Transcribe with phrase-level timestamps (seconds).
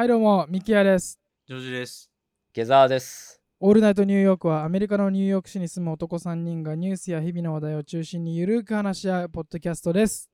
[0.00, 1.20] はいどうも、ミキヤです。
[1.46, 2.10] ジョージです。
[2.54, 3.42] 下沢です。
[3.60, 10.30] オールナイトニューヨークはアメリカのニューヨーク市に住む男3人がニュースや日々の話題を中心にゆるく話し合うポッドキャストです。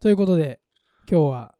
[0.00, 0.58] ということで、
[1.08, 1.54] 今日は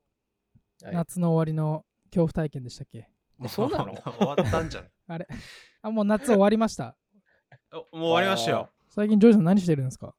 [0.83, 3.09] はい夏の終わりの恐怖体験でしたっけ、
[3.45, 3.95] えそうなの？
[3.95, 4.91] 終わったんじゃない？
[5.07, 5.29] あれ？
[5.83, 6.97] あ、もう夏終わりました？
[7.93, 8.69] おもう終わりましたよ。
[8.89, 10.13] 最近ジョージさん何してるんですか？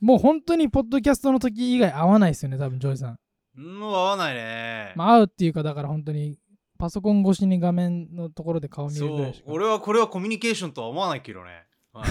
[0.00, 3.18] もう本当にポッドキャストの時以外会わないですよね、多分ジョージさん。
[3.56, 4.92] もう合わないね。
[4.96, 6.38] まあ会うっていうか、だから本当に
[6.78, 9.46] パソコン越しに画面のところで顔見るぐらいしか。
[9.50, 11.64] 俺はこれはコミュニケーションとは思わないけどね。
[11.92, 12.08] はい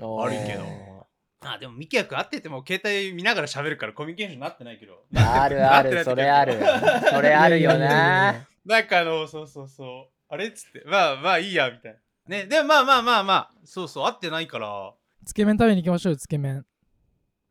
[0.00, 1.06] 悪いけどお
[1.40, 5.04] あでもミキヤ君会ってても携帯見ながら喋るからコミュニケーションになってないけど。
[5.12, 6.58] ーあるある、それある。
[7.12, 8.46] それあるよな。
[8.64, 10.12] なんかあの、そうそうそう。
[10.28, 12.36] あれっつって、まあまあいいや、みたいな。
[12.38, 14.94] ね、でもまあまあまあまあ、そうそう、会ってないから。
[15.26, 16.64] つけ麺食べに行きましょうよ、つけ麺。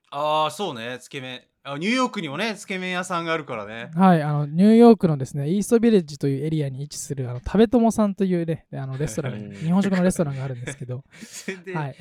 [0.10, 1.44] ああ、そうね、つけ麺。
[1.66, 3.90] あニューヨークにもね、つけ麺屋さんがあるからね。
[3.96, 11.96] はい、あのニューヨークのですね、イーストビレッジというエリアに位置するあの食べ友さんというね、あのレストラン、うん日本食のレストランがあるんですけど、宣伝、はい。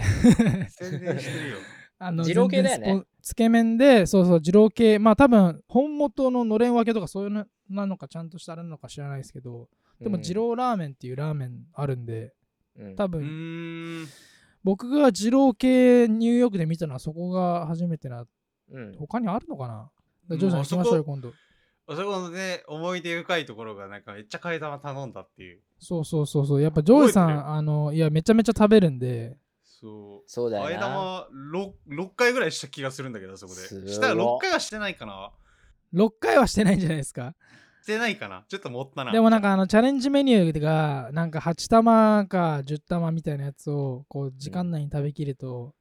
[0.68, 1.56] 宣伝してるよ。
[2.00, 9.68] あの二郎系だよねつけ麺で、そうそう、二郎系、まあ多分、本元ののれん分けとかそういうのなのか、ちゃんとしたあれなのか知らないですけど、
[10.00, 12.34] でも、二郎ラーメンっていうラーメンあるんで、
[12.76, 14.08] うん、う多分。
[14.64, 18.26] 僕が二郎系ニューヨークで見たのはそこが初めてな、
[18.72, 19.90] うん他にあるのかな？
[20.30, 21.32] うんジョージさん行きましょうよ、今度。
[21.88, 25.60] あそこのね、思い出深いところが、なんかめっちゃ替え玉頼んだっていう。
[25.80, 30.30] そうそうそうそう、やっぱジョージさん、あの、いや、めちゃめちゃ食べるんで、そう。
[30.30, 31.28] そうだよな替え玉
[31.96, 33.60] 6, 6回ぐらいした気がするんだけど、そこで。
[33.62, 35.32] したら6回はしてないかな
[35.92, 37.34] ？6回はしてないんじゃないですか？
[37.82, 38.44] してないかな？
[38.48, 39.10] ちょっと持ったな。
[39.10, 45.72] でもなんかあのチャレンジメニューがなんか8玉か10玉みたいなやつをこう時間内に食べきると、うん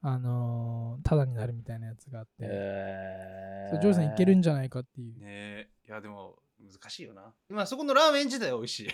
[0.00, 5.18] あのー、タダになるみたいなやつがあって、えそうジョージさんいけるんじゃないかっていう。
[5.18, 5.68] ねえ。
[5.88, 7.34] いや、でも難しいよな。
[7.48, 8.88] まあそこのラーメン自体は美味しい。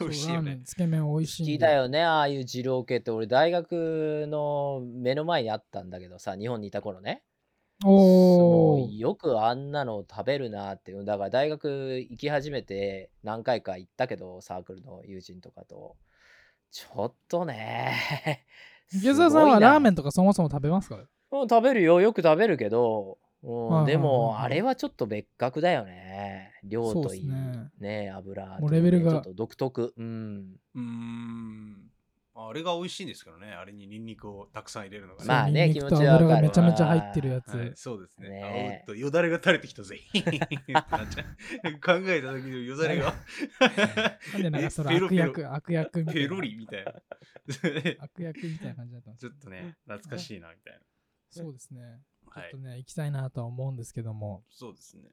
[0.00, 0.64] 美味しいよねそうラーメン。
[0.64, 3.10] つけ麺美味しい好きだよね、ああいう二郎系って。
[3.10, 7.22] 俺、大学の目の前にあったんだけどさ、日本にいた頃ね。
[7.82, 10.92] およくあんなの食べるなって。
[10.92, 15.96] だから大学行き始めて何回か行ったけど、サークルの友人とかと。
[16.70, 18.44] ちょっとね。
[18.92, 20.98] 池澤さんはラーメンンとかそもそも食べますか？
[21.32, 22.00] うん、食べるよ。
[22.00, 23.18] よく食べるけど、
[23.86, 26.52] でも、あれはちょっと別格だよね。
[26.64, 27.24] 量といい。
[27.24, 29.94] ねね油とかねもうレベルがちょっと独特。
[29.96, 30.56] うん。
[30.74, 31.89] うーん。
[32.48, 33.52] あれが美味しいんですけどね。
[33.52, 35.28] あれにニンニクをたくさん入れるのがね。
[35.28, 37.48] まあねニンニクと気持ちはがめちゃめちゃ入ってるやつ。
[37.56, 38.28] はい、そうですね。
[38.28, 40.00] ねあおっと、よだれが垂れてきたぜ。
[40.14, 40.20] 考
[42.06, 43.14] えた時のよだれが。
[44.32, 46.20] なんでなんかそ悪役、悪役みたいな。
[46.22, 46.92] ペロリみたいな。
[48.04, 50.80] 悪役みたいな感じだったんですちょっとね、懐かしいな、みたいな。
[51.30, 51.80] そうですね。
[52.24, 52.58] ちょはいっと。
[52.58, 54.44] ね、行きたいなとは思うんですけども。
[54.50, 55.10] そうですね。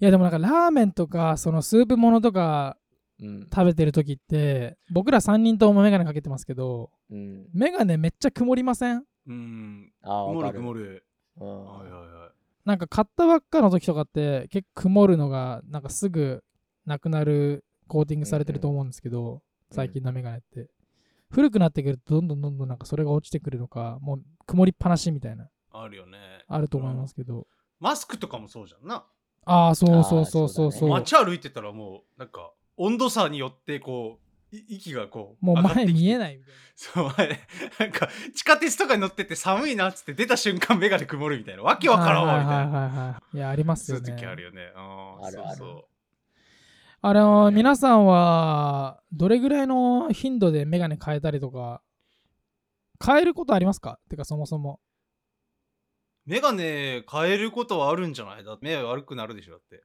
[0.00, 2.76] いやでもなんかラーメンとかそのスープものとか
[3.20, 3.48] うん。
[3.52, 7.46] 食べてる時って僕ら3人ともメガネかけてますけどうん。
[7.52, 8.98] メガネめっちゃ曇りません？
[8.98, 9.92] うーん。
[10.02, 10.52] ああ、曇る。
[10.52, 11.06] 曇る。
[11.40, 12.30] うんはいはいはい。
[12.64, 16.42] なんか買ったばっかの時とかって結構曇るのがなんかすぐ
[16.86, 20.68] なくなるコーティングされてると思うんですけど、うん最近のメガネって、
[21.30, 26.18] 古くなってくるとどんどんどんどんなんかそれが落ちてくるのかもう曇りっぱなしみたいなあるよね。
[26.46, 27.48] あると思いますけど、
[27.80, 29.04] マスクとかもそうじゃんな。
[29.46, 34.18] ああそうそうそうそうそう街歩いてたらもう、なんか、温度差によって、こ
[34.52, 36.18] う、い息がこう、もう前見えい。
[36.18, 36.60] ないみたいな。
[36.76, 37.40] そう、前
[37.78, 41.62] なんか、地下鉄とかに乗ってて寒いなっつって出た瞬間、目がで曇るみたいな。
[41.62, 42.54] わけわからんわ、みたいな。
[42.56, 43.36] はいはいはいはい。
[43.36, 44.72] いやありますそういうよね時あるよね。
[44.74, 45.84] あーあるあるそうそう。
[47.06, 51.82] あのね皆さんはどれぐらいの頻度でメガネ変えたりとか
[53.04, 53.98] 変えることありますか？
[54.08, 54.80] てかそもそも。
[56.24, 58.44] メガネ変えることはあるんじゃない？
[58.44, 59.82] だって目悪くなるでしょだって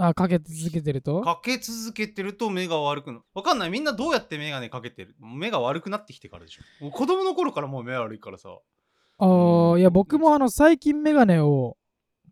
[0.00, 1.22] あかけ続けてると？
[1.22, 3.24] かけ続けてると目が悪くなる。
[3.34, 3.70] わかんない。
[3.70, 5.16] みんなどうやってメガネかけてる？
[5.20, 6.84] 目が悪くなってきてからでしょ。
[6.84, 8.48] もう子供の頃からもう目悪いからさ。
[9.18, 9.80] あーうん。
[9.80, 11.76] いや僕もあの最近メガネを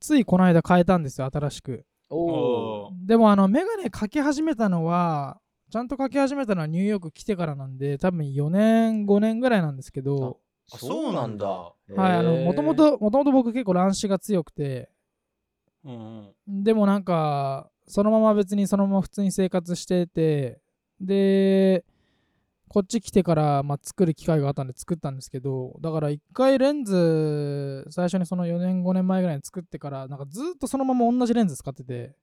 [0.00, 1.84] ついこの間変えたんですよ新しく。
[2.08, 5.40] おでもあのメガネかけ始めたのは
[5.72, 10.38] ちゃんとかけ始めたのはニューヨーク来てからなんで多分4年5年ぐらいなんですけど。
[10.72, 11.46] あそうなんだ。
[11.46, 14.88] はいあのもともともともと僕結構乱視が強くて
[15.86, 16.64] うんうん。
[16.64, 20.60] でもなんかそのまま別にそのまま普通に生活してて
[21.00, 21.84] で
[22.68, 32.16] こっち来てから、まあ、作る機会があったんで作ったんですけどだから一回レンズ最初にその4年5年前ぐらいに作ってからなんかずっとそのまま同じレンズ使ってて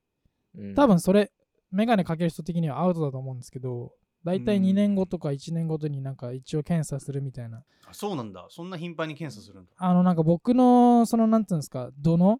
[0.57, 0.75] うん。
[0.75, 1.31] 多分それ
[1.71, 3.94] メガネかける人的にはアウトだと思うんですけど
[4.24, 7.62] だいたい2年後とか1年ごとになんか一応検査するみたいな。
[7.86, 8.45] あそうなんだ。
[8.50, 9.71] そんな頻繁に検査するんだ。
[9.75, 12.39] あのなんか僕のそのなんていうんですか度の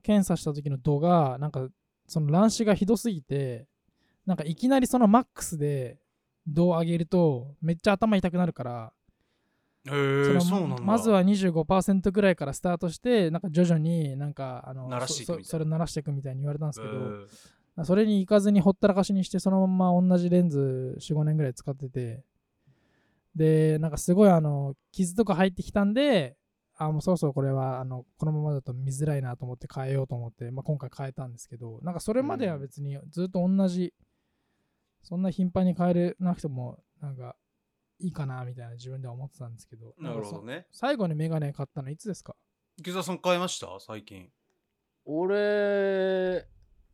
[0.00, 1.68] 検査した時の度がなんか
[2.06, 3.66] その乱視がひどすぎて
[4.26, 5.98] なんかいきなりそのマックスで
[6.46, 8.92] 度を上げるとめっちゃ頭痛くなるから
[9.86, 17.84] そのまずは25%ぐらいからスタートしてなんか徐々になんかあのそそそれ慣らしていくみたいに言われたんですけど、へー。
[17.84, 22.22] それに行かずにほったらかしにしてそのまま同じレンズ45年ぐらい使ってて
[23.34, 26.36] でなんかすごいあの傷とか入ってきたんで
[26.82, 33.92] あもうそろそろこれはあのこのままだと見づらいなと思って変えようと思って、まあ、今回変えたんですけどなんかそれまでは別にずっと同じ、
[35.02, 37.36] そんな頻繁に変えれなくてもなんか
[37.98, 40.66] いいかなみたいな自分では思ってたんですけどなるほどね。
[40.70, 42.34] そ最後にメガネ買ったのいつですか？
[42.78, 43.66] 池澤さん買いました？
[43.78, 44.30] 最近。
[45.04, 46.46] 俺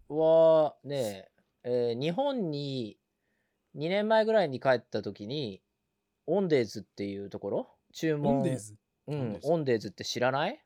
[0.08, 1.28] はね、
[1.62, 2.96] えー日本に
[3.76, 5.60] 2年前ぐらいに帰った時に、
[6.26, 7.68] OWNDAYS っていうところ？
[7.92, 8.38] 注文。
[8.38, 8.74] オンデー、ズ？
[9.06, 10.60] OWNDAYS って知らない？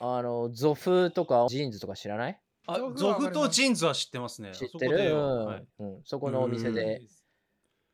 [0.00, 2.40] あの、 Zoff とか JINS とか知らない？
[2.66, 4.52] あゾフとジーンズは知ってますね。
[4.52, 5.04] 知ってる？
[5.04, 5.46] よ。
[5.46, 5.66] はい。
[5.78, 6.02] うん、うん。
[6.04, 7.02] そこのお店うで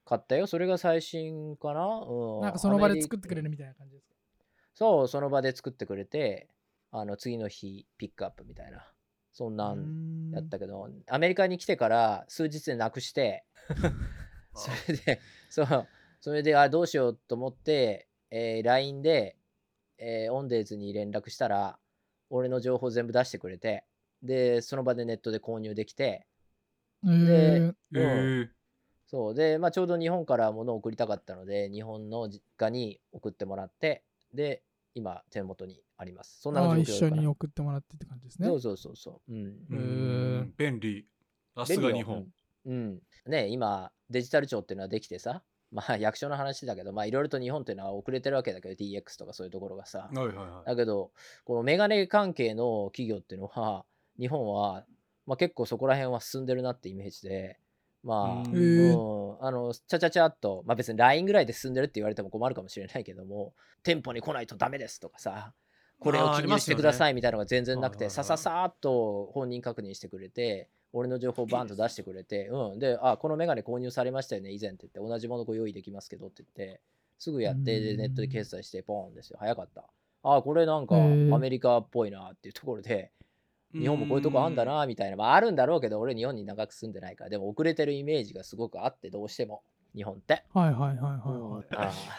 [0.04, 0.46] 買ったよ。
[0.46, 1.86] それが最新かな？
[1.86, 2.40] うん。
[2.40, 4.14] なんかその場で作ってくれるみたいな感じですか？
[4.74, 6.48] そう、その場で作ってくれて、
[6.92, 8.86] あの、次の日ピックアップみたいな。
[9.32, 13.44] そんなんやったけど、アメリカに来てから数日でなくして、
[14.54, 15.88] それで、そう、
[16.20, 19.36] それで、あ、どうしようと思って、えー LINE で、
[19.98, 21.78] えーオンデーズに連絡したら、
[22.30, 23.84] 俺の情報全部出してくれて、
[24.22, 26.26] で、その場でネットで購入できて、
[27.04, 28.50] えーへうんえ
[29.06, 34.04] そう、で、まあ、ちょうど日本から物を送りたかったので、日本の実家に送ってもらって、
[34.34, 34.62] で、
[34.94, 36.42] 今、手元にあります。
[36.42, 39.32] そんな状況一緒に送ってもらってって感じですねそうそうそうそう。
[39.32, 39.66] うん。
[39.70, 41.06] うん便利
[41.56, 42.26] さすが日本。
[42.66, 42.72] うん。
[42.72, 50.08] うんね今、デジタル庁っていうのはできてさ、まあ役所の話だけど、まあいろいろと日本っていうのは遅れてるわけだけど、DX とかそういうところがさ。
[50.12, 50.68] はいはいはい。
[50.68, 51.10] だけど、
[51.44, 53.84] このメガネ関係の企業っていうのは、
[54.18, 54.84] 日本は、
[55.26, 57.58] まあ、結構そこら辺は進んでるなってイメージで、
[58.02, 59.36] まあ、うん。
[59.40, 65.52] あの、ちゃちゃちゃっと、まあ別に LINE ぐらいで進んでるって言われても困るかもしれないけども、店舗に来ないとダメですとかさ、
[65.98, 68.24] これを記入してくださいみたいなのが全然なくて、はいはいはい。
[68.24, 72.79] さささーっと本人確認してくれて、俺の情報をバンと出してくれて、うん。
[72.79, 76.81] で、あ、このメガネ購入されましたよね、以前って言って、同じものご用意できますけどって言って、
[77.19, 79.37] すぐやって、で、うんネットで決済して、ポーンですよ。
[79.40, 79.85] 早かった。
[80.23, 80.99] あ、これなんかア
[81.38, 83.12] メリカっぽいなっていうところで、
[83.73, 89.62] 日本もこういうとこあんだなみたいな、まああるんだろうけど、俺日本に長く住んでないから、でも遅れてるイメージがすごくあって、どうしても、
[89.94, 90.44] 日本って。
[90.55, 91.62] はいはいはいはい、うんは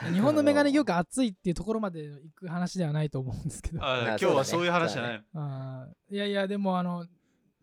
[0.10, 3.84] い日本のメガネ業界熱いっていうところまで行く話ではないと思うんですけど。
[3.84, 6.16] ああ今日はそういう話じゃない。
[6.16, 7.06] いやいや、でもあの、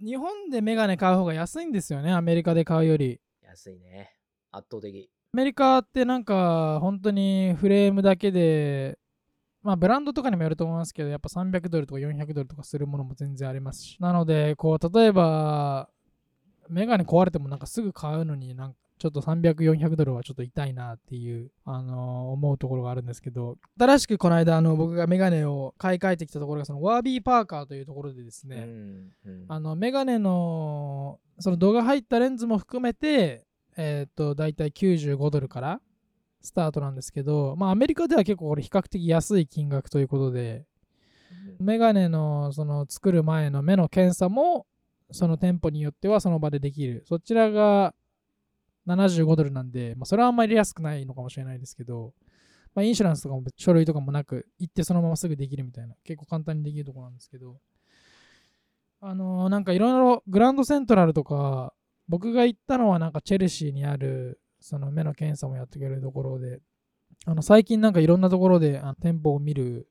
[0.02, 3.20] 日本でメガネ買う方が安いんですよね、アメリカで買うより。
[3.42, 4.12] 安いね。
[4.52, 5.10] 圧倒的。
[5.32, 8.98] アメリカってなんか本当にフレームだけで、
[9.62, 13.96] まあブランドとかにもよると思いますけど、やっぱ300ドルとか400ドルとかするものも全然ありますし。
[14.00, 15.88] なので、こう、例えば、
[16.68, 33.44] メガネ壊れてもなんかすぐ買うのになんかちょっと300、400ドルはちょっと痛いなっていう、あのー思うところがあるんですけど、新しくこの間、あの、僕がメガネを買い替えてきたところが、そのワービーパーカーというところでですね、うんうんあのメガネのその度が入ったレンズも含めて、
[33.76, 35.80] えっ、と、だいたい95ドルから
[36.40, 40.64] スタートなんですけど、まあアメリカでは結構これ比較的安い金額ということで、
[41.58, 44.66] メガネのその作る前の目の検査も
[45.10, 47.04] その店舗によってはその場でできる。
[47.06, 47.94] そちらが
[48.86, 52.12] 75ドルなんで、まあそれはあんまり安くないのかもしれないですけど、
[52.74, 57.56] まあインシュランスとかも書類とかもなく行ってそのまますぐできるみたいな、結構簡単にできるところなんですけど、
[59.00, 61.72] あのーなんかいろいろグランドセントラルとか、
[62.08, 66.60] 僕が行ったのはなんかチェルシーにあるその目の検査もやってくれるところで、
[67.24, 69.88] あの最近なんかいろんなところであの店舗を見る、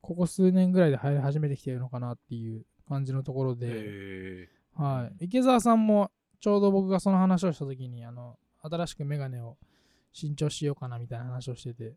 [0.00, 5.24] ここ数年ぐらいで入り始めてきてるのかなっていう感じのところで、へはい。
[5.26, 6.10] 池澤さんも
[6.40, 9.56] ちょうど僕がその話をしたときに、あの、新しくメガネを
[10.12, 11.94] 新調しようかなみたいな話をしてて、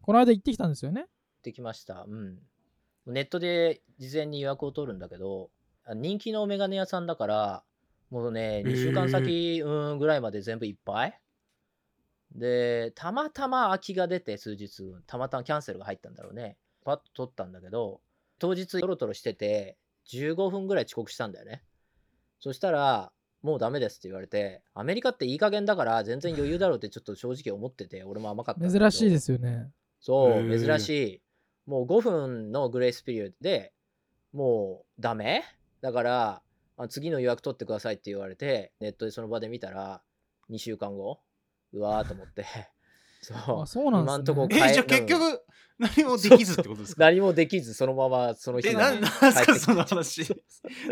[0.00, 1.06] この間行ってきたんですよね？
[1.42, 2.04] できました。
[2.08, 2.38] うん。
[3.06, 5.50] ネットで事前に予約を取るんだけど、
[5.84, 7.64] あ人気のメガネ屋さんだから、
[8.10, 11.20] もうね、2週間先、うんぐらいまで全部いっぱい。
[12.34, 16.56] で、たまたま空きが出て数日、たまたまキャンセルが入ったんだろうね。
[16.84, 18.00] パッと取ったんだけど、
[18.38, 19.76] 当日トロトロしてて、
[20.08, 21.62] 15分ぐらい遅刻したんだよね。
[22.40, 28.70] そしたら、もうダメですって言われて、アメリカっていい加減だから全然余裕だろうってちょっと正直思ってて、俺も甘かった。
[28.70, 29.70] 珍しいですよね。
[30.00, 31.22] そう、珍しい。
[31.66, 33.72] もう5分のグレースピリオドで
[34.32, 35.44] もうダメ？
[35.80, 36.42] だから、
[36.76, 40.02] あ次の予約取ってくださいって言われて、ネットでその場で見たら、
[40.50, 41.20] 2週間後、
[41.72, 42.44] うわーと思って。
[43.22, 43.62] そう。
[43.62, 44.18] あそうなんですね。
[44.18, 45.40] 今んとこえじゃあ結局
[45.78, 47.04] 何もできずってことですか？
[47.06, 50.20] 何もできずそのままその日え、にななんすかその話？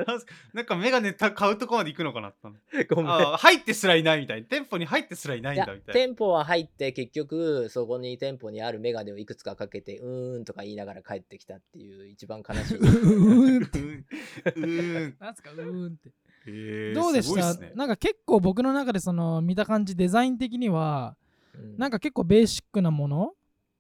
[0.07, 2.57] なんすなんかメガネた買うとこまで行くのかなったの。
[2.89, 3.11] ごめん。
[3.13, 4.45] あ入ってすらいないみたい。
[4.45, 5.95] 店舗に入ってすらいないいやんだみたい。
[5.95, 12.77] な店舗は入って結局そこに店舗にあるメガネをいくつかかけてうーんとか言いながら帰ってきたっていう一番悲しい。
[12.79, 13.65] うーん。
[13.65, 15.17] っ てうーん。
[15.21, 15.35] なん。
[15.35, 16.11] すかうーんって。
[16.47, 17.73] えーどうでしたすごいっすね。
[17.77, 21.20] なんか結構僕の中でその見た感じデザイン的にはうん
[21.79, 23.33] なんか結構ベーシックなもの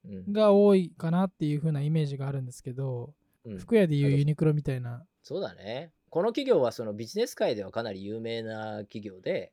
[0.04, 3.12] うんが多いかなっていう風なイメージがあるんですけど
[3.44, 5.92] うん服屋でいうユニクロみたいなそうだね。
[6.08, 9.52] この企業はそのビジネス界ではかなり有名な企業で、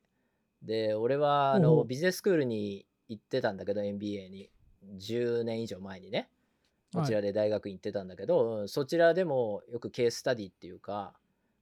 [0.62, 4.50] で、俺はあのビジネススクールに行ってたんだけど、MBA に。
[4.98, 6.28] 10年以上前にね。
[6.92, 11.12] こちらで大学に行ってたんだけど、うんそちらでもよくケーススタディっていうか、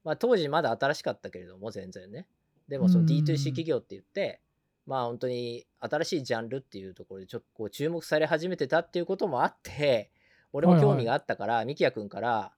[0.04, 2.26] まあ当時まだ新しかったけれども、全然ね。
[2.68, 4.40] でもそのうん D2C 企業って言って、
[4.86, 10.10] まあ本当に新しいジャンルっていうところでちょっとこう注目され始めてたっていうこともあって、
[10.52, 12.52] 俺も興味があったから、ミキヤ君から、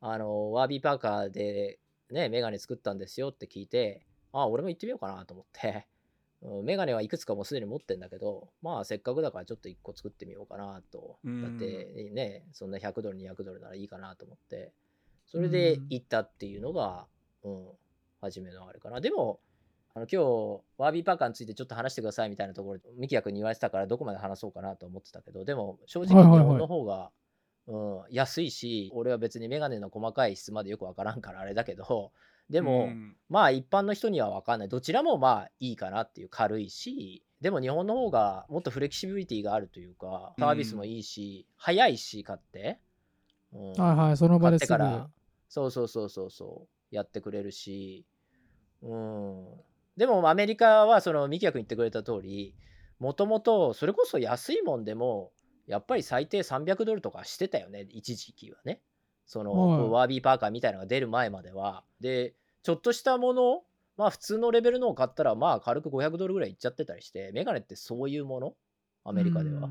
[0.00, 1.78] あの、ワービーパーカーで
[2.10, 5.86] ね、メガネ作ったんですよって聞いて、あ、俺も行ってみようかなと思って、
[6.42, 11.18] うんメガネはいくつかもうすでに持ってんだけど、まあせっかくだからちょっと1個作ってみようかなと。
[11.24, 14.72] うんだってね、そんな100ドル、200ドルならいいかなと思って、
[15.26, 17.06] それでうん行ったっていうのが、
[17.44, 17.68] うん、
[18.20, 19.00] 初めのあれかな。
[19.00, 19.40] でも、
[19.94, 27.10] あの今日、ワービーパーカーについてちょっと話してくださいみたいなところ、ミキヤ君に言われてたから、どこまで話そうかなと思ってたけど、でも正直日本の方が、
[27.66, 32.12] うん、安いし、俺は別にメガネの細かい質までよくわからんからあれだけど、
[32.48, 34.68] でも、うんまあ一般の人には分かんない。
[34.68, 42.78] どちらもまあいいかなっていう軽いし、でも日本の方がもっとフレキシビリティがあるというか、サービスもいいし、早いし、買って。
[43.52, 45.10] うんはいはいその場ですぐてから、
[45.48, 48.06] そうそうそうそうそう、やってくれるし、
[48.82, 49.46] うん。
[49.96, 52.54] でもアメリカはそのミキヤ君言ってくれた通り、
[52.98, 55.32] もともとそれこそ安いもんでも、
[55.66, 58.80] やっぱり最低300ドルとかしてたよね、一時期はね。
[59.26, 61.84] その、ワービーパーカーみたいなのが出る前までは。
[62.00, 63.62] で、ちょっとしたもの、
[63.96, 68.54] まあ普通のレベルのを買ったら、まあ軽く500ドルぐらいいっちゃってたりして、メガネってそういうもの？
[69.04, 69.70] アメリカでは。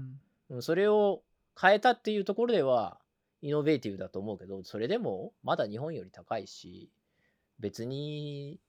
[0.62, 1.24] それを
[1.60, 3.00] 変えたっていうところでは、
[3.42, 6.90] イノベーティブだと思うけど、それでもまだ日本より高いし、
[7.60, 8.60] 別に、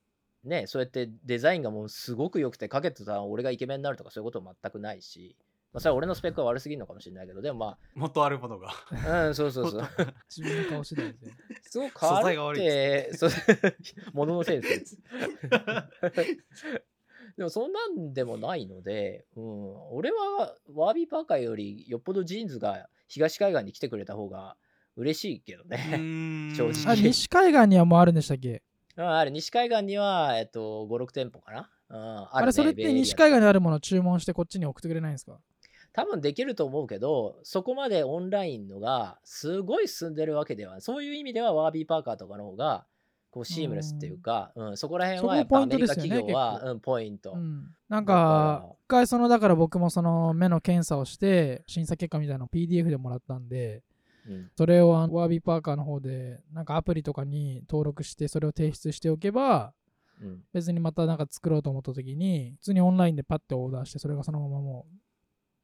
[0.45, 5.37] ね、そうやってデザインがもうすごく良くて、かけてた俺がイケメンになるとかそういうことも全くないし、
[5.73, 8.71] まあ、それは俺のスペックが悪すぎるのかもしれないけど、でもま 元あるものが
[9.07, 9.89] あ、うん、そうそうそう。
[10.35, 11.33] 自分の顔次第ですね
[11.63, 13.31] すごく変わ素材が悪いるって、そう
[14.13, 14.99] 物のせいです。
[17.37, 24.57] でもそんなんでもないので、うん、俺はワービーパーカーよりよっぽどジーンズが東海岸に来てくれた方が
[24.97, 26.53] 嬉しいけどうね。
[26.55, 28.63] 正直あ西海岸にはもうあるんでしたっけ？
[28.97, 31.71] うんあれ、西海岸には、えっと、5、6店舗かな。
[31.89, 35.39] うん、あねれそれって西海岸にあるものを注文してこっちに送ってくれないんですか？
[35.93, 40.81] 多分できると思うけど、そこまでオンラインのがすごい進んでるわけでは。
[40.81, 42.87] そういう意味ではワービーパーカーとかの方が、
[43.31, 47.33] こうシームレスっていうか、うん、そこら辺はやっぱアメリカ企業は、そこうん、ポイント。
[47.33, 53.83] うん、なんか一回そのだから僕もその目の検査をして審査結果みたいなのを PDF でもらったんで
[54.29, 54.51] うん。
[54.57, 59.73] それをあのワービーパーカーの方でなんかアプリとかに登録してそれを提出しておけば
[60.21, 60.45] うん。
[60.53, 64.99] 別にまたなんか作ろうと思った時に普通にオンラインでパッてオーダーしてそれがそのままもう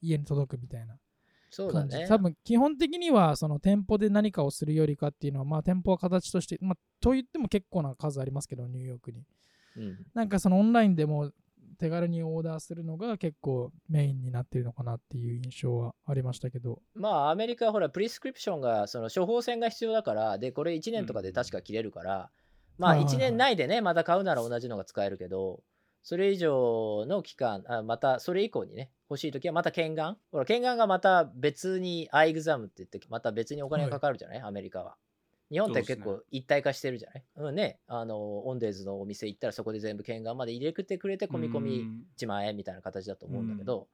[0.01, 0.95] 家に届くみたいな
[1.51, 2.07] そうだ感じ、ね。
[2.09, 9.25] 多分基本的にはその店舗で何かをするよりかっていうのはまあ店舗は形としてまあと言っても結構な数ありますけどニューヨークに。
[9.77, 9.99] うん。
[10.15, 11.31] なんかそのオンラインでも
[11.79, 16.83] 手軽にオーダーするのが結構メインになってるのかなっていう印象はありましたけど。
[16.95, 22.31] まあ、アメリカはほら、プリスクリプションが、その処方箋が必要だから、で、これ1年とかで確か切れるから、
[22.79, 25.63] まあ、はいはいはい1年内でね、また買うなら同じのが使えるけど、
[26.03, 30.17] それ以上の期間、あまたそれ以降にね、欲しいときはまた検眼。
[30.33, 34.97] ほら、検眼がまた別にアイグザムって言って、また別にお金がかかるじゃない、アメリカは。
[35.51, 37.25] 日本って結構一体化してるじゃない？
[37.37, 42.05] うんね、あの、オンデーズのお店行ったらそこで全部検眼まで入れてくれて、込み込みうん。
[42.17, 43.89] 1万円みたいな形だと思うんだけど、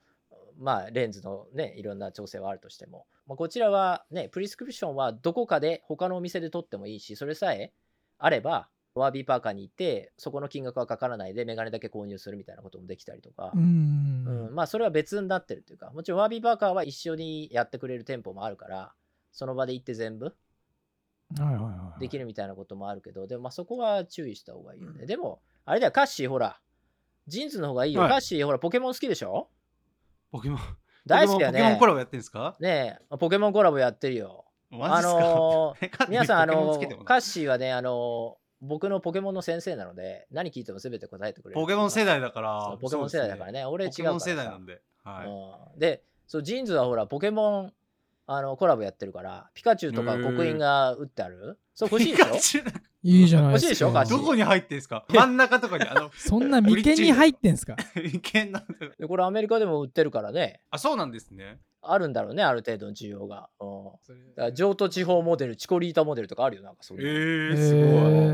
[0.59, 7.73] まあレンズのねいろんな調整はあるとしても、まあ、こちらはねプリスクリプションはどこかで他のお店で取ってもいいしそれさえ
[8.19, 13.53] あればワービーパーカーに行ってそこの金額はかからないでメガネだけ購入するみたいなこともできたりとか。
[13.55, 13.63] う、ん。
[13.63, 14.55] うん。
[14.55, 18.95] まあそれは別になってるというかもちろんワービーパーカーは一緒にやってくれる店舗もあるから
[19.33, 20.37] その場で行って全部。
[21.99, 26.61] できるみたいなこともあるけどでもまあそこは注意した方がいいよね、でもあれだよカッシーほら。
[27.27, 28.11] JINS の方がいいよ、はい。
[28.11, 29.49] カッシーほらポケモン好きでしょ？
[30.31, 30.59] ポケモン
[31.07, 31.59] 大好きだよね。
[31.61, 32.55] ポケモンコラボやってんですか？
[32.61, 34.45] ねえ、ポケモンコラボやってるよ。
[34.73, 41.61] あの ー皆さん、あのー、カッシーはね、あのー、僕のポケモンの先生なので、何聞いても全て答えてくれる。
[41.61, 42.77] ポケモン世代代だから。
[42.81, 43.65] ポケモン世代だからね。
[43.65, 44.03] 俺違うからさ。
[44.03, 45.27] ポケモン世代なんで、はい。
[45.73, 45.79] うん。
[45.79, 47.73] で、そう JINS はほらポケモン
[48.27, 51.59] あのコラボやってるからピカチュウとか刻印が打ってある？
[51.75, 52.63] そう欲しいでしょ？
[53.03, 53.61] いいじゃないですか。
[53.61, 55.05] 欲しいでしょガチどこに入ってんすか？
[55.09, 55.85] 真ん中とかに。
[55.85, 57.77] あのそんな眉間に入ってんすか？
[58.03, 58.65] いけんな
[58.99, 60.61] でこれアメリカでも売ってるからね。
[60.71, 61.59] あそうなんですね。
[61.83, 63.85] あるんだろうねある程度の需要が、うん、
[64.37, 67.55] だから上都地方モデルチコリータモデルとかあるよなんかそうえいう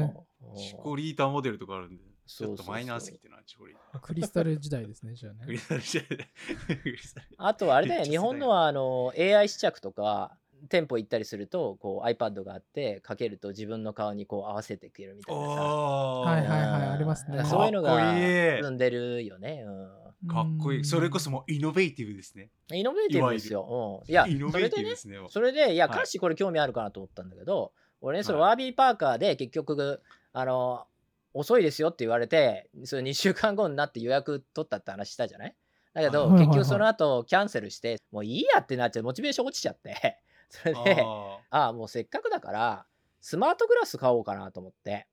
[0.01, 0.25] の。
[0.55, 2.03] ー、すごい、チコリータモデルとかあるんで
[2.37, 5.47] ちょっとマイナーすぎてなチコリクリスタル時代ですね、じゃあね。
[5.47, 10.37] クリスタルじゃないクリスタルあとはあれだよ めっちゃ日本のはあの AI 試着とか
[10.69, 15.51] 店舗行ったりするとこう iPad があってかけると自分の顔にこう合わせてくれるみたいなさ。
[15.53, 17.45] あはいはいはいうんありますね。
[17.45, 18.63] そういうのがいい。
[18.63, 20.85] 進んでるよね、うかっこいい。
[20.85, 22.51] それこそもうイノベーティブですね。
[22.71, 25.99] ん、イノベーティブですよ、うん、いやイノベーそれでねティブですねそれでいやはい。
[25.99, 28.49] 歌詞これ興味あるかなと思ったんだけど俺ねそれはい。
[28.49, 30.87] ワービーパーカーで結局あの
[31.33, 35.55] 遅いですよって言われてそれ2週間後になって予約取ったって話したじゃない？
[35.93, 39.03] だけど、結局その後キャンセルしてもういいやってなっちゃう。
[39.03, 40.19] モチベーション落ちちゃって。
[40.51, 42.87] それであああもうせっかくだから
[43.21, 45.07] スマートグラス買おうかなと思って。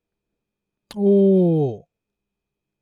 [0.96, 1.84] おー。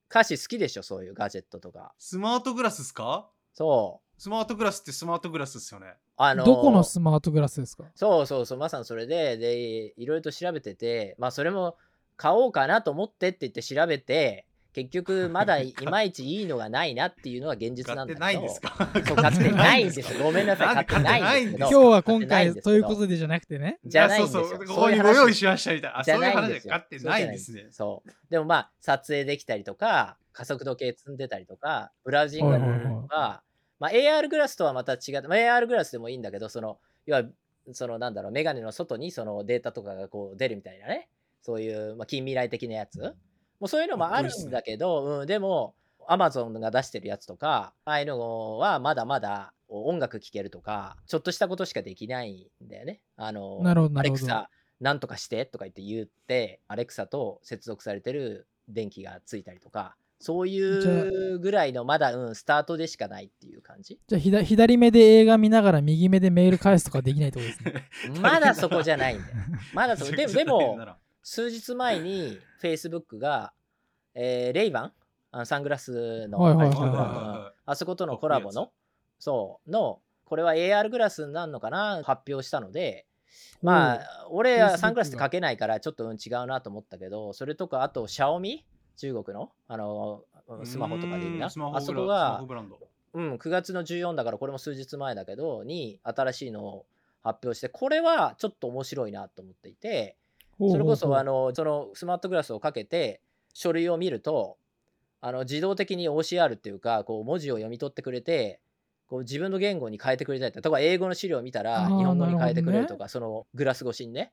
[0.08, 0.82] 歌詞好きでしょ？
[0.82, 1.94] そういうガジェットとか。
[1.98, 3.28] スマートグラスっすか？
[3.52, 4.20] そう。
[4.20, 5.94] スマートグラスってスマートグラスっすよね。
[6.16, 7.84] あのーどこのスマートグラスですか？
[7.94, 11.76] そうそうそうまさにそれででいろいろと調べててまあそれも
[12.16, 18.20] 買おうかなと思ってって言って調べて結局 まだいまいちいいのがないなっていうのが現実買ってなんだけど。
[18.20, 18.90] ないんですか？
[19.06, 20.22] そう買ってないんですよ。
[20.22, 20.74] ごめんなさい。
[20.74, 23.78] 買ってないんです今日は今買ってないん回ということでじゃなくてね。
[23.86, 24.42] じゃないんですよ。
[24.42, 28.10] あそうそうこそういう話こにご用意しましたみたいなあじゃそういう話ないんで買ってないんですねそう。
[28.30, 33.42] でもまあ撮影できたりとか加速度計積んでたりとかブラウジングができたりとか、
[33.78, 37.22] まあ、AR グラスとはまた違って、まあ、AR グラスでもいいんだけどその要は
[37.72, 41.08] そのなんだろうメガネの外にそのデータとかがこう出るみたいなね
[41.46, 42.98] そういう、まあ、近未来的なやつ？
[42.98, 43.14] も
[43.60, 45.76] うそういうのもあるんだけど、うん、でも
[46.08, 53.00] Amazon が出してるやつとかああいうのはまだまだ音楽聴けるとかちょっとしたことしかできないんだよね。
[53.16, 54.24] あのなるほどなアレるほど。
[54.26, 64.00] クサなんとかしてとか言って言ってアレクサと接続されてる電気がついたりとかそういうぐらいのまだ、うん、スタートでしかないっていう感じ？
[64.06, 67.88] じゃあ左左目で映画見ながら右目でメール返すとかできないってことですね。
[68.20, 69.34] まだそこじゃないんだよ。
[69.74, 70.78] まだそこで でも
[71.28, 73.52] 数日前に Facebook が、
[74.14, 74.92] えーレイバン？
[75.32, 76.88] あのサングラスの、はいはいはいはい。
[76.88, 78.70] うんあそことのコラボの
[79.18, 82.00] そうのこれは AR グラスになるのかな？
[82.04, 83.06] 発表したので
[83.60, 88.64] まあ俺はサングラスってかけないからちょっとうん違うなと思ったけどそれとかあとシャオミ？
[88.96, 89.50] 中国の？
[89.66, 90.22] あの
[90.62, 92.40] スマホとかでいいなあそこが
[93.14, 96.86] うん、9月の14だからこれも数日前だけどに新しいのを
[97.24, 100.16] 発表してこれはちょっと面白いなと思っていて
[100.58, 103.20] それこそあののそのスマートグラスをかけて
[103.52, 104.56] 書類を見ると
[105.20, 108.60] あの自動的に OCR っていうかこう文字を読み取ってくれて
[109.06, 114.32] こう自分の言語に変えてくれたりとか例えば英語の資料を見たら日本語に変えてくれるとか、そのグラス越しにね。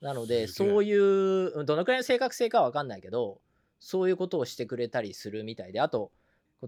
[0.00, 3.40] なのでそういううんどのくらいの正確性かは分かんないけど
[3.80, 6.10] そういうことをしてくれたりするみたいであと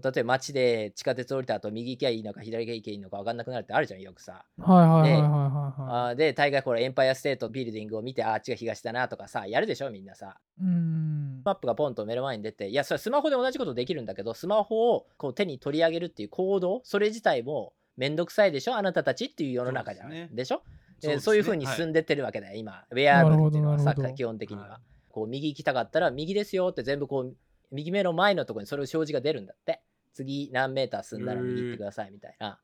[0.01, 4.43] 例えば街で地下鉄降りた後右行きゃいいのか左行きゃいいのか分かんなくなるってあるじゃんよくさ。
[4.57, 6.09] はいはいはいはいはいはい。
[6.09, 10.37] あーで大概これエンパイアステートビルディングを見てああっちが東だなとかさやるでしょみんなさ。
[10.59, 11.41] うーん。
[11.45, 20.63] マップがポンと目の前に出ていやそれスマホで同じことできるんだけどスマホをこう手に取り上げるっていう行動それ自体もめんどくさいでしょあなたたちっていう世の中じゃんですねでしょ？
[20.63, 20.65] そう
[21.01, 22.85] ですねえーそういうふうにはい進んでってるわけだよ、今。
[22.89, 24.63] ウェアブルっていうのはさ基本的には。
[24.63, 24.79] はい
[25.13, 27.35] こう右行きたかったら右ですよって全部こう
[27.73, 29.81] 右目の前のところにそれを表示が出るんだって。
[30.13, 32.59] 次何メーター進んだら右行ってくださいみたいな。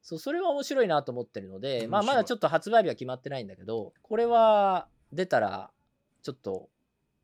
[0.00, 5.70] そうそれは面白いなと思ってるので、まあ、まだちょっと発売日は決まってないんだけどこれは出たら
[6.22, 6.68] ちょっと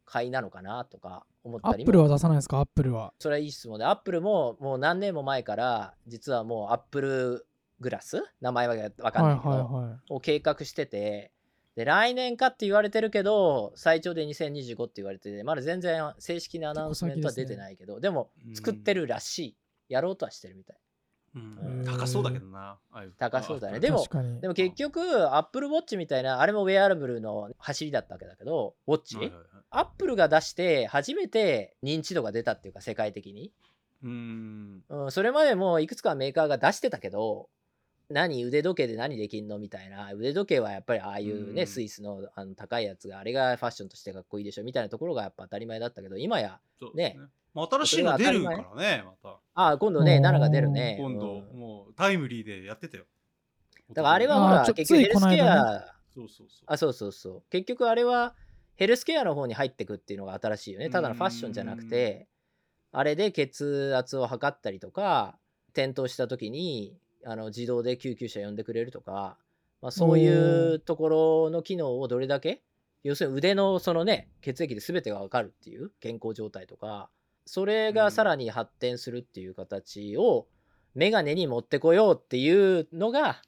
[0.04, 2.58] 買いなのかなとか思ったりもアップルは出さないですか？
[2.58, 3.14] アップルは。
[3.18, 7.46] それはいい質問で、アップルももう何年も前から、実はもうアップル
[7.80, 8.22] グラス？
[8.42, 10.16] 名前はわかんはいないけど。
[10.16, 11.32] を計画してて、
[11.80, 18.54] で、来年かって言われてるけど、最長で2025って言われてて、まだ全然正式なアナウンスメントは出てないけど、でもうん。
[18.54, 19.56] 作ってるらしい。
[19.88, 20.76] やろうとはしてるみたい。
[21.36, 21.84] うん。
[21.86, 22.78] 高そうだけどな
[23.18, 23.78] 高そうだね。
[23.78, 24.06] あでも
[24.42, 29.46] でも結局、アップルウォッチみたいな、あれもウェアラブルの走りだったわけだけど、ウォッチ、はいはいはい。
[29.70, 33.50] アップルが出して初めて認知度が出たっていうか、世界的に。
[34.02, 34.84] うーん。
[34.86, 37.48] うん、それまでもいくつかメーカーが出してたけど
[38.10, 39.58] 何腕時計で何できんの？
[39.58, 40.12] みたいな。
[40.12, 41.66] 腕時計はやっぱりああいうね、うん。
[41.66, 44.64] スイスのあの高いやつがあれがファッションとしてかっこいいでしょ？
[44.64, 47.20] みたいなところがやっぱ当たり前だったけど今やそうですね。
[47.54, 49.38] まあ新しいの出るからねまた。
[49.54, 50.98] ああ今度ねうん7が出るね。
[51.00, 51.58] 今度うん。
[51.58, 53.04] もうタイムリーでやってたよ。
[53.90, 56.64] だからあれはほら結局ヘルスケアそうそうそう。
[56.66, 57.42] あそうそうそう。
[57.50, 58.34] 結局あれは
[58.76, 60.90] ヘルスケアの方に入ってくっていうのが新しいよね。
[60.90, 62.26] ただのファッションじゃなくて
[62.92, 65.36] あれで血圧を測ったりとか
[65.72, 69.36] 転倒した時にあの自動で救急車呼んでくれるとか、
[69.82, 72.62] まあ、そういうところの機能をどれだけ
[73.02, 77.10] 要するに腕のそのね血液で全てが分かるっていう健康状態とか
[77.46, 80.46] それがさらに発展するっていう形を
[80.94, 83.42] メガネに持ってこようっていうのが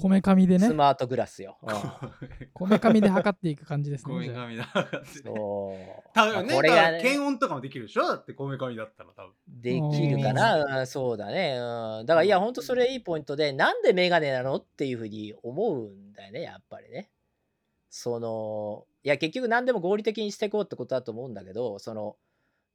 [0.00, 0.68] こめかみでね。
[0.68, 1.58] スマートグラスよ。
[1.62, 2.48] うん。
[2.52, 3.00] こめかみ。
[3.00, 4.26] で測っていく感じですこね。
[4.26, 4.88] じゃあめかみだ。
[5.24, 6.12] そう。
[6.14, 7.02] 多分ね、まあこれがだからね。
[7.02, 8.06] 検温とかもできるでしょ？
[8.06, 9.32] だってこめかみだったら多分。
[9.48, 10.86] できるかな、うん。
[10.86, 17.10] そうだね、うん、だからいやほんとそれいいポイントでなんでメガネなのっていうふうに思うんだよねやっぱりね。
[17.90, 22.16] そのいや結局何でも合理的にしていこうってことだと思うんだけどその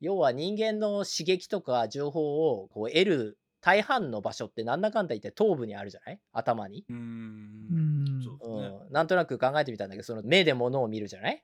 [0.02, 6.20] 要は人間の刺激とか情報をこう得る大半の場所ってなんだかんだ言って頭部にあるじゃない？
[6.34, 6.98] 頭に、うん。
[6.98, 8.22] ん。
[8.22, 8.72] そうですね。
[8.88, 11.44] うん、なんとなく考えてみたんだけどその目で物を見るじゃない？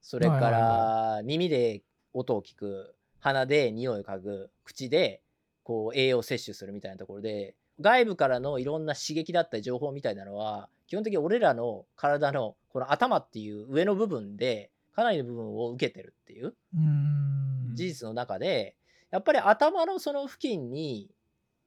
[0.00, 1.82] それから耳で
[2.14, 5.22] 音を聞く鼻で匂いを嗅ぐ口で
[5.64, 17.74] こう栄養を摂取するみたいなところで外部からのいろんな刺激だったり情報みたいなのは基本的に俺らの体のこの頭っていう上の部分でかなりの部分を受けてるっていううん。
[17.74, 18.76] 事実の中で
[19.10, 21.10] やっぱり頭のその付近に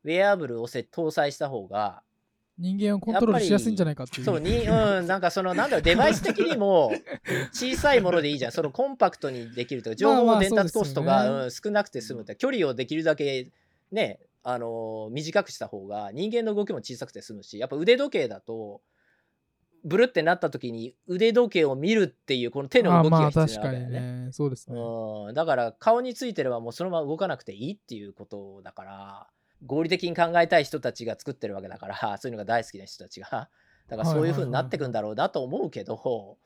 [0.04, 2.04] ウェアブルをせ搭載した方が
[2.60, 4.26] 人間をコントロールしやすいんじゃないかっていう。
[4.26, 6.92] そうに、うん、なんかその、なんだろう、デバイス的にも
[7.54, 8.52] 小さいものでいいじゃん。
[8.52, 11.30] そのコンパクトにできるとか、情報まあまあ伝達コストが、ね。
[11.30, 13.50] うん少なくて済むって、距離をできるだけ
[13.94, 18.82] ね、あのー短くした方が人間の動きも小さくて済むし、やっぱ腕時計だと、
[19.86, 24.00] ブルってなった時に腕時計を見るっていうこの手の動きあまあが必要だよね。
[24.26, 24.32] ね。
[24.34, 24.78] そうですね。
[24.78, 29.28] うん、だから顔についてればもうそのまま動かなくていいっていうことだから
[29.66, 33.50] 合理的に考えたい人たちが作ってるわけだから そういうのが大好きな人たちが。
[33.88, 36.38] だからそういう風になってくんだろうなと思うけど、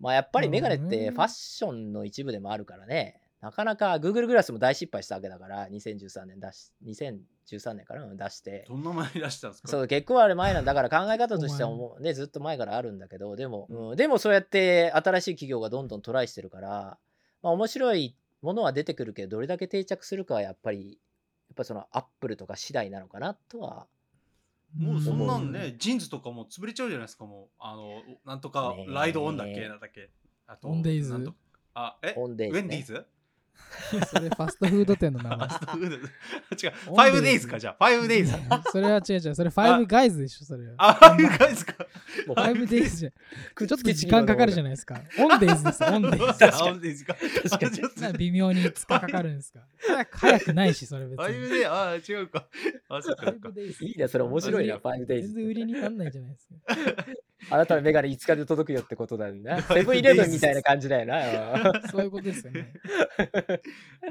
[0.00, 3.20] まあやっぱりメガネってファッションの一部でもあるからね。
[3.40, 8.64] なかなか Google グラスも大失敗したわけだから2013年出し2013年から出して。
[8.68, 9.68] どんな前に出したんですか？
[9.68, 10.74] そう結構あれ前なんだ。
[10.74, 12.02] から考え方としてはもう。
[12.02, 16.98] ねずっと前からあるんだけどでも、うんでもそうやって新しい企業がどんどんトライしてるから、
[17.42, 20.98] まあ、面白いものは出てくるけどどれだけ定着するかはやっぱり
[21.58, 23.86] やっぱそのアップルとか次第なのかなとは
[24.76, 25.52] もうそんなんう。
[25.52, 27.54] ね、ジーンズとかもう潰れちゃうじゃないですか、もう。
[27.58, 30.10] あの、なんとかライドオンだっけなんだっけ。
[30.46, 31.10] あとオンデイズ。
[31.10, 31.34] なんと
[31.74, 32.14] あ、え？
[32.16, 32.60] オンデイズね。
[32.60, 33.06] ウェンディーズ
[34.06, 35.96] それファストフード店の名フ前ァストフード。
[35.96, 37.02] 違う、フオンデイズ。
[37.02, 38.34] ァイブデイズか、じゃあ、ファイブデイズ。
[38.70, 39.34] それは違う違う。
[39.34, 40.74] それファイブガイズでしょそれは。
[40.78, 41.74] あ、ファイブガイズか。
[42.26, 43.12] もうファイブデイズじゃん。
[43.54, 45.00] くちょっと時間かかるじゃないですか。
[45.18, 45.84] オンデイズです。
[45.84, 46.44] オンデイズ。
[46.44, 47.14] あオンデイズか。
[47.14, 47.66] 確かに。
[47.66, 48.00] あちょっと。
[48.00, 49.60] なんか微妙に5日かかるんですか。
[49.86, 51.24] 早く早くないしそれ別に。
[51.24, 52.46] ファイブデイ、あ、違うか。
[52.88, 53.48] あ、そっかそっか。
[53.48, 57.06] 5 days いいねそれ面白いな全然 5days 全然売りになんないじゃないですか
[57.50, 61.72] あなたのメガネ5日で届くよってことだよな セブンイレブンみたいな感じだよな。
[61.90, 62.72] そういうことですよね。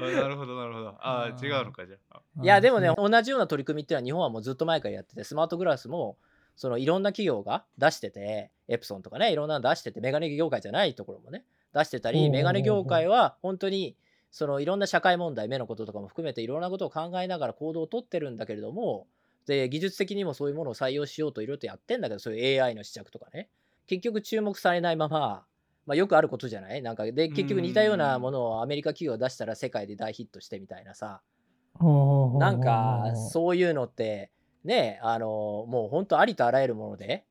[0.00, 0.88] なるほど、なるほど。
[0.88, 1.46] ああー。
[1.46, 2.22] 違うのか、じゃあ。
[2.42, 6.16] いやでもねあ同じような取り組みっていうのは日本はもうずっと前からやっててスマートグラスも
[6.56, 13.96] そのいろんな企業が出しててエプソンとかねいろんなの出しててメガネ業界じゃないところもね出してたりメガネ業界は本当に
[14.30, 19.06] そのいろんな社会問題目のこととかも含めていろんなことを考えながら行動をとってるんだけれども
[19.48, 23.48] で技術的にもそういうものを採用しようといろいろとやってんだけどそういう AI の試着とかね。
[23.86, 25.44] 結局注目されないまま
[25.86, 26.82] まあ、よくあることじゃない？
[26.82, 31.22] なんかで結局似たようなものをアメリカ企業が出したら世界で大ヒットしてみたいなさ。
[31.80, 34.30] なんかそういうのって
[34.64, 37.24] ねあのもう本当ありとあらゆるもので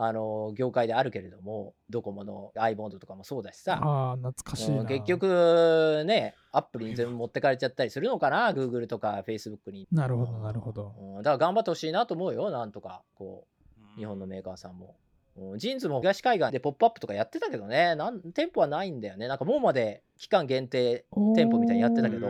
[0.00, 3.80] あの業界であるけれどもドコモの i ボンドとかもそうだしさ。
[3.82, 9.88] ああ懐かしい結局ねアップルに全部持ってかれちゃったりするのかな？Google とか Facebook に。
[9.90, 10.94] なるほどなるほど。
[11.16, 13.48] うんだから頑張ってほしいなと思うよなんとかこ
[13.96, 14.94] う日本のメーカーさんも。
[15.36, 17.96] うん JINS も東海岸でポップアップとかやってたけどね。
[17.96, 19.26] なん店舗はないんだよね。
[19.26, 22.28] なんかもうまで期間限定店舗みたいにやってたけど。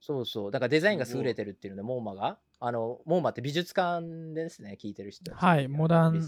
[0.00, 0.50] そうそう。
[0.52, 2.38] だからデザインが優れてるっていうので、モーマが。
[2.60, 5.34] あの、モーマって美術館ですね、聞いてる人。
[5.34, 6.22] はいモダン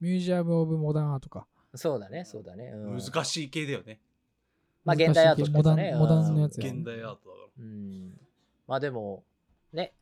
[0.00, 2.72] ミュージアム・オブ・モダン・アートかそうだね、そうだね。
[2.74, 4.00] うん、難しい系だよね。
[4.84, 5.56] まあ、現代アートってね。
[5.58, 7.20] モダンモダンのやつうんや現代アートだか
[7.58, 8.20] うん。
[8.66, 9.22] まあでも、
[9.72, 9.92] ね。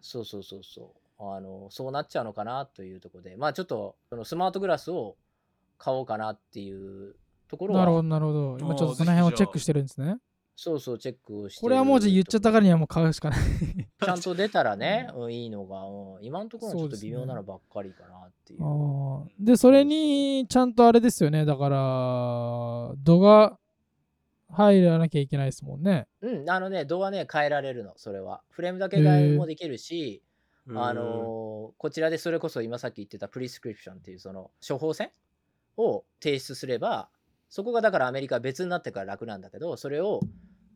[0.00, 1.22] そうそうそうそう。
[1.22, 5.16] あの、そうなっちゃうのかなというところで、まあちょっと、そのスマートグラスを
[5.78, 7.14] 買おうかなっていう
[7.48, 10.18] ところは、なるほどなるほど今ちょっとその辺をチェックしてるんですね
[10.56, 11.62] そうそう、チェックをしてる。
[11.62, 13.38] これはもうじ言っちゃったからにはもう買うしかない。
[14.04, 18.62] ちゃんと出たらね、うん、いいのが、うん、今のところはちょっと微妙なのばっかりかなっていう。
[18.62, 19.44] あー。
[19.46, 21.44] でそれにちゃんとあれですよね。
[21.44, 23.58] だから度が
[24.52, 26.06] 入らなきゃいけないですもんね。
[26.20, 28.42] うん、あのね、度はね、変えられるの、それは。
[28.50, 30.22] フレームだけ変えもできるし、
[30.66, 30.86] ら。
[30.86, 35.10] あのーこちらでそれこそ今さっき言ってたプリスクリプションっていうその処方箋
[35.76, 37.08] を提出すれば、
[37.50, 40.20] そこがだからアメリカは別になってから楽なんだけど、それを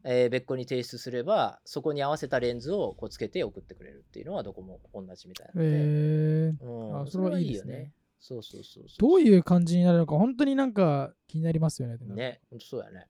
[0.05, 7.93] えー別個に提出すればそこに合わせたレンズをこうつけて送ってくれるっていうのはどこも同じみたいなので、へえうん、あそれはいいよですね。
[8.21, 11.97] そうそうそうどういう感じになるのか本当になんか気になりますよね。
[12.01, 13.07] ね、ほんとそうやね。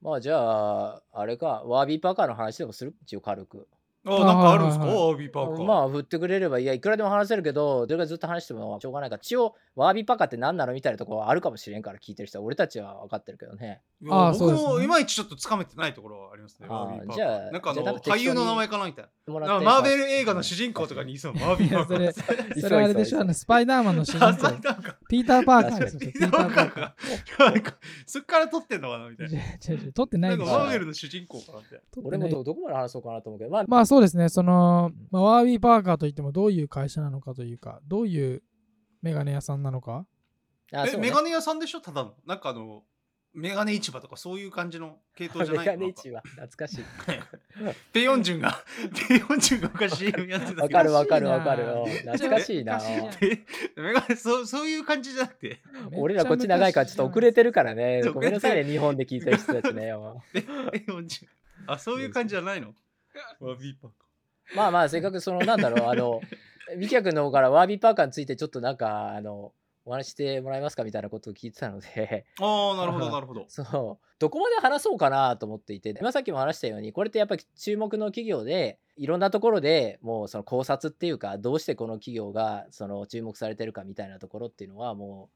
[0.00, 2.94] まあじゃあ、あれか、ワービーパーカーの話でもする？
[3.02, 3.66] 一応軽く。
[4.06, 4.84] あなんかあるんですか？
[4.86, 5.64] はいはいアービーパーカー。
[5.64, 16.68] まあ振ってくれればいやいくらでも話せるけどそれがずっと話してもしょうがないから一応ワービーパカって何なのみたいなところはあるかもしれんから聞いてる人は俺たちは分かってるけどねいや僕あーそうですねもいまいちちょっとつかめてないところはありますね。
[16.70, 19.46] あービーパーカーじゃあなんかあのじゃあなんか適当に俳優の名前かなみたいもな。
[19.46, 21.46] らってなんかマーベル映画の主人公とかにいそうな。
[21.50, 22.60] アービーパーカいやー。
[22.60, 24.62] それあれでしょあのスパイダーマンの主人あそう公。
[24.68, 26.00] なんかピーター・パーカーですよ。
[26.00, 27.52] ピピーター・パパーーカカー。
[27.52, 27.74] なんか
[28.06, 29.86] そっから撮ってんのかなみたいー。
[29.86, 29.92] な。
[29.92, 31.80] 撮ってなないんかですよマーベルの主人公かなみたいな。
[31.92, 38.42] 撮ってない俺もどどこまで話そうかなと思うけどまあまあそうですね、その、まあ、ワービーパーカーといってもどういう会社なのかというか、どういう
[39.02, 40.06] メガネ屋さんなのか？
[40.72, 41.08] え、あそうね。
[41.08, 41.80] メガネ屋さんでしょ？
[41.80, 42.14] ただの。
[42.26, 42.82] なんかあの、
[43.34, 46.84] メガネ市場とかそういう感じの系統じゃない メのガネ市は懐かしい。
[47.92, 48.64] ペヨンジュンが、
[49.08, 50.62] ペヨンジュンが昔 CM やってたけど。
[50.62, 51.64] わかるわかるわかる。
[52.00, 52.78] 懐かしいな。
[52.78, 53.10] 懐かしいな。
[53.10, 53.28] 懐かしい
[53.76, 55.60] でメガネそうそういう感じじゃなくて、
[55.92, 58.00] 俺らこっち長いからちょっと遅れてるからね。
[58.02, 58.70] そうごめんなさいね。
[58.70, 61.28] 日本で聞いてる人たちねもペペヨンジュン。
[61.66, 62.74] あ、そういう感じじゃないの？
[63.40, 64.06] ワビーパーカ
[64.54, 66.20] うまあまあせっかくそのなんだろうあの
[66.76, 69.52] ミキヤ君の方からワービーパーカーについてちょっとなんかあの
[69.84, 72.44] お話ししてもらえますかみたいなことを聞いてたのでー。
[72.44, 73.46] ああ、なるほど、 なるほど。
[73.48, 85.30] そうどこまで話そうかなと思っていて今さっきも話したようにこれってやっぱり注目の企業でいろんなところでもうその考察っていうかどうしてこの企業がその注目されてるかみたいなところっていうのはも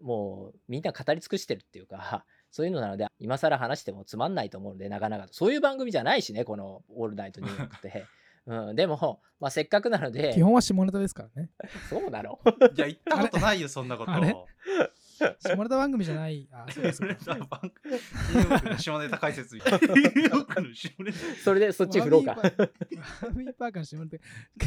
[0.00, 2.24] うもうみんな語り尽くしてるっていうか
[2.54, 8.06] そういうのなので今更話してもつまんないと思うのでなかなかそういう番組じゃないしねこの「オールナイトニューヨーク」って。
[8.46, 11.50] うん、でも、まあ、せっかくなので基本は下ネタですからね。
[11.88, 12.38] そうなの？
[12.76, 14.12] いや、言ったことないよ、そんなこと。
[14.12, 16.46] 下ネタ番組じゃない。
[16.52, 17.16] あ、そうかそうか。
[17.24, 19.78] ニューヨークの下ネタ解説みたいな。
[19.78, 21.18] ニューヨークの下ネタ。
[21.42, 22.36] それでそっち振ろうかワ。
[22.36, 24.18] ービーパーワービーパーカーの下ネタ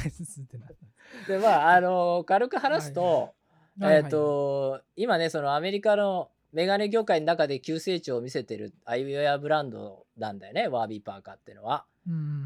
[0.02, 0.68] 解説ってな。
[1.28, 3.36] でまああの軽く話すと、
[3.80, 11.86] はいはいえっ、と今ねそのアメリカのメガネ業界の中で急成長を見せてるアイウェアブランドなんだよねワービーパーカーっていうのは。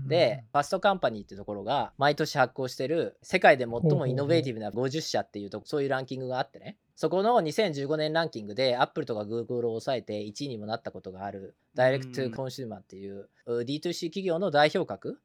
[0.08, 15.20] で、ファストカンパニーっていうところが毎年発行してる世界で最もイノベーティブな50社っていうとそういうランキングがあってねそこの2015年ランキングでアップルとかグーグルを抑えて1位にもなったことがあるダイレクトコンシューマーっていうう D2C 企業の代表格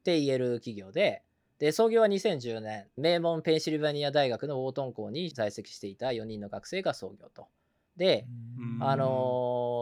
[0.00, 1.22] って言える企業で
[1.58, 7.48] で創業は2010年名門ペンシルバニア大学のウォートン校に在籍していた4人の学生が創業と。
[7.96, 8.26] で、
[8.58, 8.82] うん。
[8.82, 9.06] あの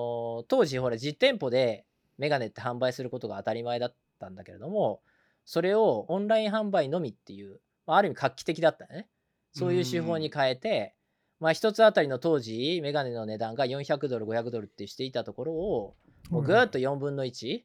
[0.09, 1.85] ー当時ほら実店舗で
[2.19, 5.01] メガネって販売することが当たり前だったんだけれども
[5.45, 9.09] それをオンライン販売のみっていう、まあ、ある意味画期的だったね。
[9.55, 10.95] そういう手法に変えて、
[11.41, 15.95] まあ、一つあたりの当時メガネの値段が400ドル500ドルってしていたところを
[16.31, 17.63] もうぐーっと4分の15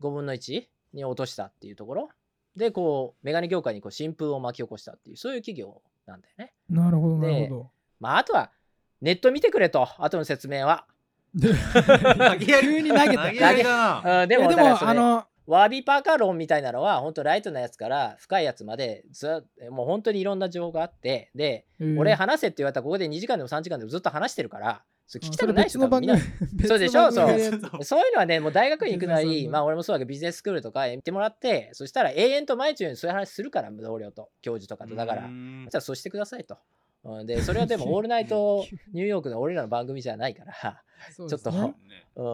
[0.00, 2.08] 分の1に落としたっていうところ。
[2.56, 6.52] でこうメガネ業界にこう新風を巻き起こしたっていうそういう企業なんだよね。
[6.68, 8.52] なるほど、なるほまああとは
[9.00, 10.86] ネット見てくれと後の説明は。
[11.34, 14.22] 急に投げた投げな。
[14.22, 26.64] うんでいやでも、あの、ワービーパーカー論みたいなのは本当ライトなやつから深いやつまでずもう本当にいろんな情報があってで、うん俺話せって言われたらここで2時間でも3時間でもずっと話してるからそれ聞きたくない人多分みん別の番組な。
[26.68, 27.12] そうでしょ？
[27.12, 27.24] そ
[27.78, 36.56] うそういうのはねもう大学に行くなりまあ俺もそうだけどビジネススクールとか行ってもらってそしたら永遠と毎日そういう話するから同僚と教授とかとだからうんじゃあそうしてくださいと。
[37.04, 41.68] うんでそれはでも オールナイトニューヨークの俺らの番組じゃないから、そうちょっとですね。
[41.68, 41.74] ね
[42.16, 42.24] うん、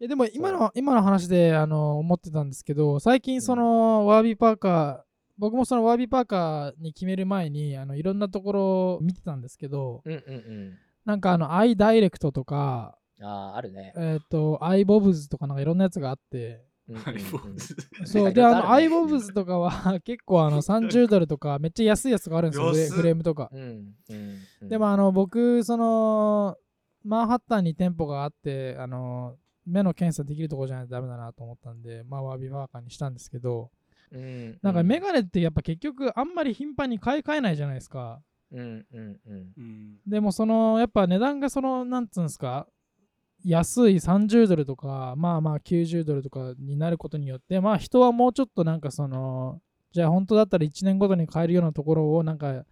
[0.00, 10.78] いやでも今の今の話であの思ってたんですけど最近その、ワービーパーカー僕もそのワービーパーカーに決める前にあのいろんなところを見てたんですけどうんうんうん。
[11.04, 13.92] なんかあのアイダイレクトとかあああるね。
[13.96, 16.64] えっ、とアイボブズとかなんかいろんなやつがあって
[18.04, 23.48] そうであのアイボブズとかは 結構あの 30ドルとかめっちゃ安いやつがあるんですよフレームとか。
[23.52, 24.68] うんうんうん。
[24.68, 26.58] でもあの僕その
[27.02, 33.70] マンハッタンに店舗があってあの目の検査できるところじゃないとダメだなと思ったんでまあワービーパーカーにしたんですけど。
[34.12, 38.22] うんなんかメガネってやっぱ結局あんまり頻繁に買い替えないじゃないですか。
[38.52, 39.52] うんうんうん。
[39.56, 39.98] うん。
[40.06, 42.68] でもそのやっぱ値段がそのなんつうんですか
[43.44, 49.60] 安い30ドルとかまあまあ90ドルとかになることによってまあ人はもうちょっとなんかその
[49.92, 52.64] じゃあ本当だったら1年ごとに買えるようなところをなんか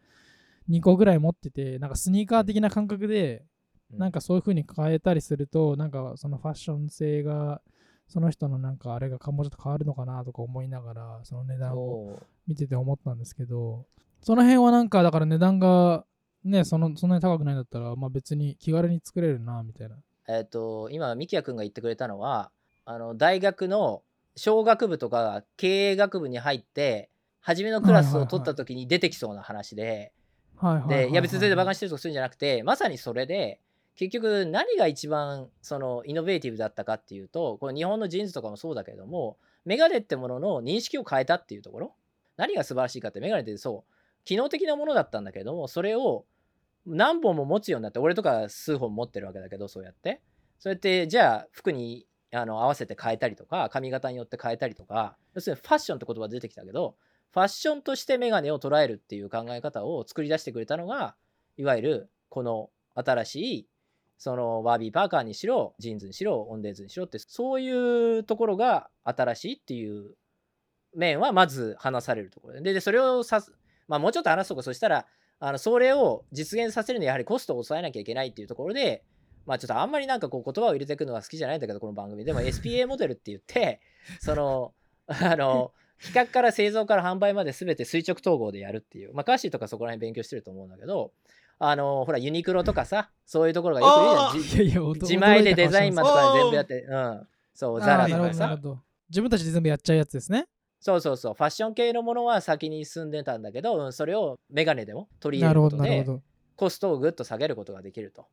[0.70, 3.44] 2個ぐらい持っててなんかスニーカー的な感覚で
[3.92, 3.98] うん。
[3.98, 7.60] なんかそういう風に変えたりするとなんかそのファッション性が
[8.08, 13.86] その人のなんかあれがもうちょっと変わるのかなとか思いながらその値段を見てて思ったんですけど
[14.22, 16.04] その辺はなんかだから値段が
[16.44, 19.96] ねそのそんなに高くないんだったらまあ別に気軽に作れるなみたいな
[20.28, 22.50] えっ、と今ミキヤ君が言ってくれたのは
[22.84, 24.02] あの大学の
[24.36, 30.12] 商学部とか経営学部に入って初めのクラスを取った時に出てきそうな話で、
[30.88, 33.60] でいや別に全然バカにしてるとかするんじゃなくてまさにそれで
[33.96, 41.94] 結局何が一番そのイノベーティブだったかっていうとこれ日本のジーンズとかもそうだけれどもメガネってものの認識を変えたっていうところ。
[42.36, 43.92] 何が素晴らしいかってメガネってそう
[44.24, 46.24] 機能的なものだったんだけどもそれを
[46.86, 50.20] 何本も持つようになって俺とか数本持ってるわけだけどそうやって。
[50.58, 56.94] そうやってじゃあ服にあの合わせて変えたりとか髪型によって変えたりとか要するにファッションって言葉出てきたけど
[57.32, 61.16] ファッションとしてメガネを捉えるっていう考え方を作り出してくれたのが
[61.56, 63.68] いわゆるこの新しい
[64.18, 70.14] その Warby Parker にしろ JINS にしろ OWNDAYS にしろってそういうところが新しいっていう
[70.94, 72.60] 面はまず話されるところ。
[72.60, 73.52] ででそれをさす
[73.88, 74.62] まあもうちょっと話すとか。
[74.62, 75.06] そしたら
[75.44, 79.02] あのそれを実現させるにはやはりコストを抑えなきゃいけないっていうところで
[79.44, 83.80] まあちょっとあんまりなんかこう言葉を入れていくのは好きじゃないんだけどこの番組でも SPA モデルって言って
[84.20, 84.72] その
[85.08, 89.14] あの企画から製造から販売まで全て垂直統合でやるっていう。
[89.14, 91.12] まあカーシーとかそこら辺勉強してると思うんだけど
[91.58, 94.62] あのほらユニクロとかさそういうところがよく言うじゃん。
[94.62, 97.28] じいやいや、おと自前でデザインマンとか全部やってうん。
[97.52, 98.56] そうザラとかさ。
[99.08, 100.46] 自分たちで全部やっちゃうやつですね。
[100.82, 106.06] そうそうそうファッション系のものは先に進んでたんだけど、うんそれをメガネでも取り入れることで。
[106.54, 108.26] コストをぐっと下げることができると。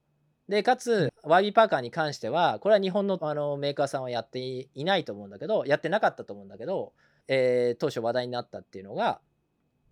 [0.49, 6.93] でかつワービーパーカーに関してはこれは日本のあのメーカーさんはやっていいないと思うんだけどやってなかったと思うんだけど、
[7.27, 9.21] えー当初話題になったっていうのが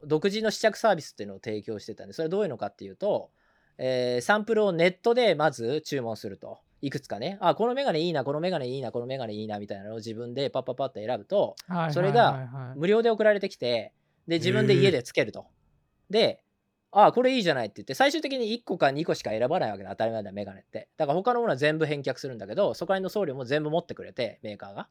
[0.04, 3.30] 独自の試着サービスっていうのを提供してたんでそれはどういうのかっていうと、
[3.78, 7.38] えーサンプルをネットでまず注文するといくつかね。
[7.42, 13.94] あこのメガネいいなこのメガネいいなこのメガネいいなみたいなのを自分でパッパッパッと選ぶとはいそれが無料で送られてきて
[14.28, 15.48] で自分で家でつけると。
[16.10, 16.44] で
[16.92, 20.88] ああこれいいじゃないって言って最終的に1個か2個しか選ばないわけだ当たり前だメガネって。
[20.98, 24.88] だから他のものは全部返却するんだけどそこら辺の送料も全部持ってくれてメーカーが。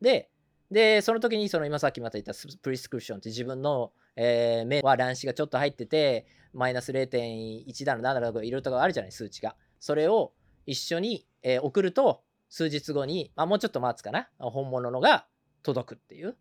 [0.00, 0.30] で
[0.70, 9.56] でその時にその今さっきまた言ったスプリスクリプションって自分の、えー目は乱視がちょっと入っててマイナス0.1だの7だのいろいろとかあるじゃない数値が。
[9.80, 10.32] それを
[10.66, 14.28] 一緒に、えー送ると数日後に、まあ、もうちょっと待つかな。
[14.38, 15.26] 本物のが
[15.62, 16.36] 届くっていう。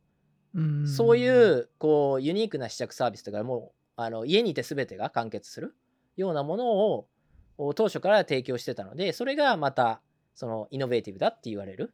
[0.53, 0.87] うん。
[0.87, 5.75] そういうこうユニークな試着サービスとかもうあの家にいて全てが完結する
[6.15, 7.07] ようなものを
[7.57, 10.01] お当初から提供してたのでそれがまた
[10.35, 11.93] そのイノベーティブだって言われる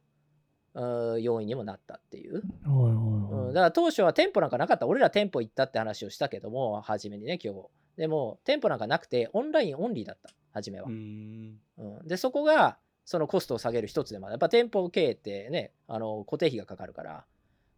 [0.74, 4.86] 要因にもなったっていう、うん、だから当初は店舗なんかなかった。
[4.86, 7.68] 俺ら店舗行ったって話をしたけども初めにね今日。
[7.96, 10.86] でも店舗なんかなくてオンラインオンリーだった初めは。
[10.88, 11.58] う、ん。
[11.78, 17.24] うん、でそこがそのコストを下げる一つでもやっぱ店舗経営ってねあの固定費がかかるから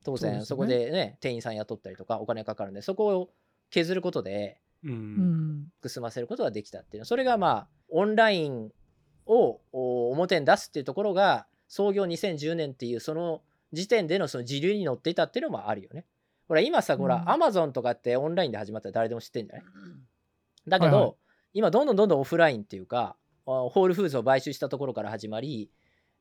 [0.04, 3.30] 当然そこでね店員さん雇ったりとかお金かかるんでそこを
[3.70, 7.04] 削ることで済ませることができたっていう。
[7.04, 8.70] それがまあオンライン
[9.26, 16.04] をお表に出すっていうところが創業2010年っていうその時点でのその時流に乗っていたっていうのもあるよね。
[16.48, 17.30] ほら今さほらうん。
[17.30, 19.64] アマゾンとかってオンラインで始まったら誰でも知ってんじゃない？
[20.68, 21.14] だけど、はいはい
[21.52, 25.70] 今どんどんどんどんオフラインっていうかあホールフーズを買収したところから始まり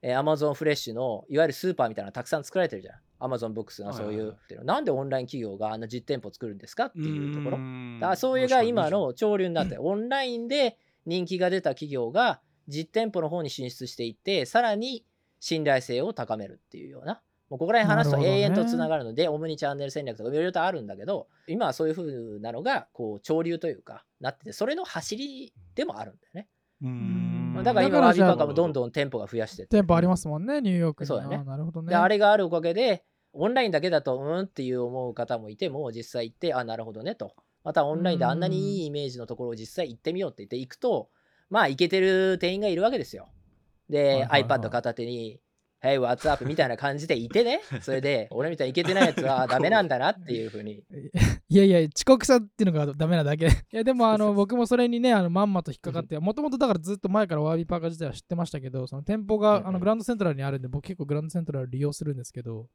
[0.02, 2.96] えマゾンフレッシュのいわゆるスーパーみたいなのたくさん作られてるじゃん。
[3.20, 7.58] アマゾンブックスがそういう、はいはいなんでオンライン企業があんな実店舗作るんですかっていうところ。
[7.58, 8.00] ん。
[8.00, 15.06] だからそういうが今の潮流になって オンラインで人気が出た企業が実店舗の方に進出していってさらに
[15.40, 26.48] 信頼性を高めるっていうようなもうここら辺話すと永遠とつながるので、オムニチャンネル戦略とかいろいろとあるんだけど今はそういう風なのがこう潮流というかなっててそれの走りでもあるんだよね、
[26.82, 27.62] うん。
[27.62, 31.08] だから今ワービーパーカーもどんどん店舗が増やして店舗ありますもんね、ニューヨークに。
[31.10, 31.44] そうだね。
[31.44, 31.90] なるほどね。
[31.90, 37.34] であれがあるおかげでオンラインだけだとうーんっていう思う方もいても実際行ってあなるほどねと。
[37.66, 41.10] またオンラインであんなにいいイメージのところを実際行ってみようって言って行くと
[41.50, 43.28] まあ行けてる店員がいるわけですよ。
[43.90, 44.46] で、はいはいはい。
[44.46, 45.42] iPad 片手に
[45.84, 47.62] 「Hey, what's up?」みたいな感じでいてね。
[47.82, 50.84] それで俺みたいに行けてないやつは ダメなんだなっていうふうに。
[51.50, 53.48] いやいや、遅刻したっていうのがダメなだけ。
[53.50, 62.68] いや、でもあの僕もそれにね、あのまんまと引っかかって、もともとだからずっと前からワービーパーカー自体は知ってましたけど、その店舗があのグランドセントラルにあるんで、僕結構グランドセントラル利用するんですけど、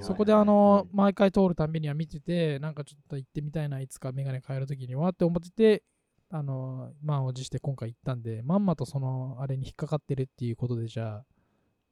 [0.00, 5.82] そこであの、毎回通るたんびには見てて、なんかちょっと行ってみたいな、いつかメガネ変えるときにはって思ってて、
[6.30, 11.24] あの、満を持して今回行ったんで、まんまとその、あれに引っかかってるっていうことで、じゃあ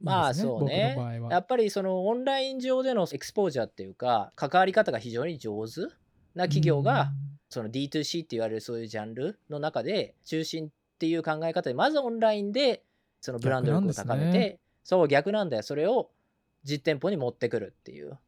[0.01, 0.97] いいですそうね。
[1.30, 5.82] やっぱりそのオンライン上でのエクスポージャーっていうか関わり方が非常に上手
[6.34, 7.12] な企業が
[7.49, 12.82] その D2C って言われるそういうジャンルの中で中心っていう考え方でまずオンラインで
[13.20, 15.62] そのブランド力を高めて、そう逆なんだよ。
[15.62, 16.11] それを
[16.62, 18.18] 実店舗に持ってくるっていう。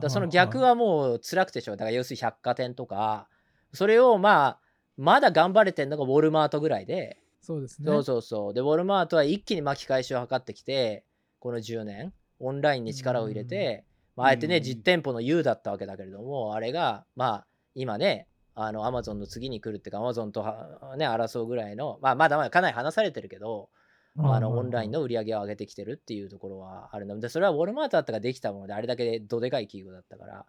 [0.00, 3.28] だその逆はもう辛くてしょうだから要するに百貨店とか
[3.72, 4.58] それをまあ
[4.96, 7.90] まだ頑張れてんのがウォルマートぐらいでそうですね。
[7.90, 8.54] そうそうそう。
[8.54, 11.02] で、ウォルマートは一気に巻き返しを図ってきて、
[11.38, 13.86] この10年、オンラインに力を入れて、
[14.16, 23.70] まあ、あえてね、うん実店舗の U だったわけだけれども、あれが、まあ、今ね、あの、アマゾンの次に来るっていうか、アマゾンとはね、争うぐらいの、まあ、まだまだかなり離されてるけど、
[24.18, 30.44] あの、オンラインの売り上げを上げてきてるっていうところはあるので、それはウォルマートだったからできたもので、あれだけどでかい企業だったから。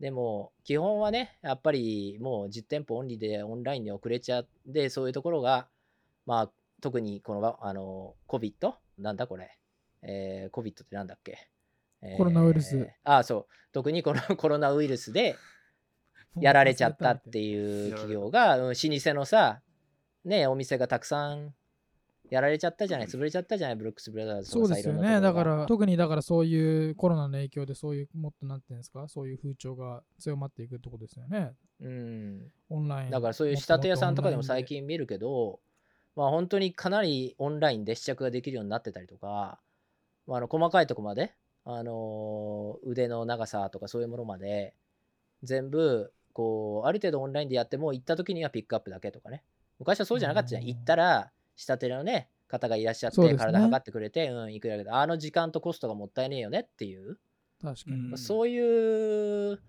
[0.00, 5.68] でも、基本はね、やっぱりもう実店舗オンリーでオンラインに遅れちゃって、そういうところが、
[6.26, 6.50] まあ、
[6.82, 8.74] 特にこの、あの、COVID?
[8.98, 9.56] なんだこれ？
[10.02, 11.48] えー、COVID ってなんだっけ、
[12.02, 12.88] えーコロナウイルス。
[13.04, 13.46] ああ、そう。
[13.72, 15.36] 特にこの コロナウイルスで
[16.40, 19.62] やられちゃったっていう企業が、うん、老舗のさ、
[20.24, 21.54] ね、お店がたくさん
[22.30, 25.20] やられちゃったじゃない、潰れちゃったじゃない、ブルックス・ブラザーズそうですよね。
[25.20, 31.52] だから、特にだからそういうコロナの影響で、そういう、もっとなんていうんですか、そういう風潮が強まっていくってことですよね。
[31.80, 32.52] うん。
[32.68, 33.10] オンライン。
[33.10, 35.60] だからそういう仕立て屋さんとかでも最近見るけど、
[36.16, 39.58] まあ本当にかなりオンラインで試着ができるようになってたりとか、
[40.26, 44.74] まあ、あの細かいとこまで、あのー腕の長さとかそういうものまで
[45.42, 49.42] 全部こうある程度オンラインでやっても行った時にはピックアップだけとかね
[49.78, 57.18] 昔はそうじゃなかったじゃんうん行ったら仕立てのね方がいらっしゃって、体測ってくれてうんいくらだけどあの時間とコストがもったいねえよねっていう
[57.62, 57.96] 確かに。
[58.10, 59.60] うんそういう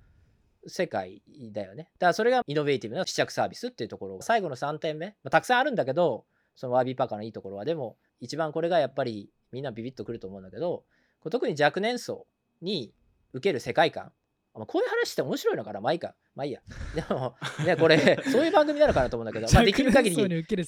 [0.70, 1.22] 世界
[1.54, 1.90] だよね。
[1.98, 4.22] だからそれがイノベーティブな試着サービスっていうところ。
[4.22, 6.26] 最後の3点目、まあたくさんあるんだけど、
[6.58, 10.84] そのワービーパーカーのいいところは、でも一番これがやっぱりみんなビビッとくると思うんだけど、
[11.30, 12.26] 特に若年層
[12.62, 12.92] に
[13.32, 14.12] 受ける世界観。
[14.54, 15.82] まあこういう話って面白いのかな？
[15.82, 16.16] まあいいか。
[16.36, 16.62] まあいいや。
[16.96, 20.16] でも、 ね、これ、そういう番組なのかなと思うんだけど、まあできる限り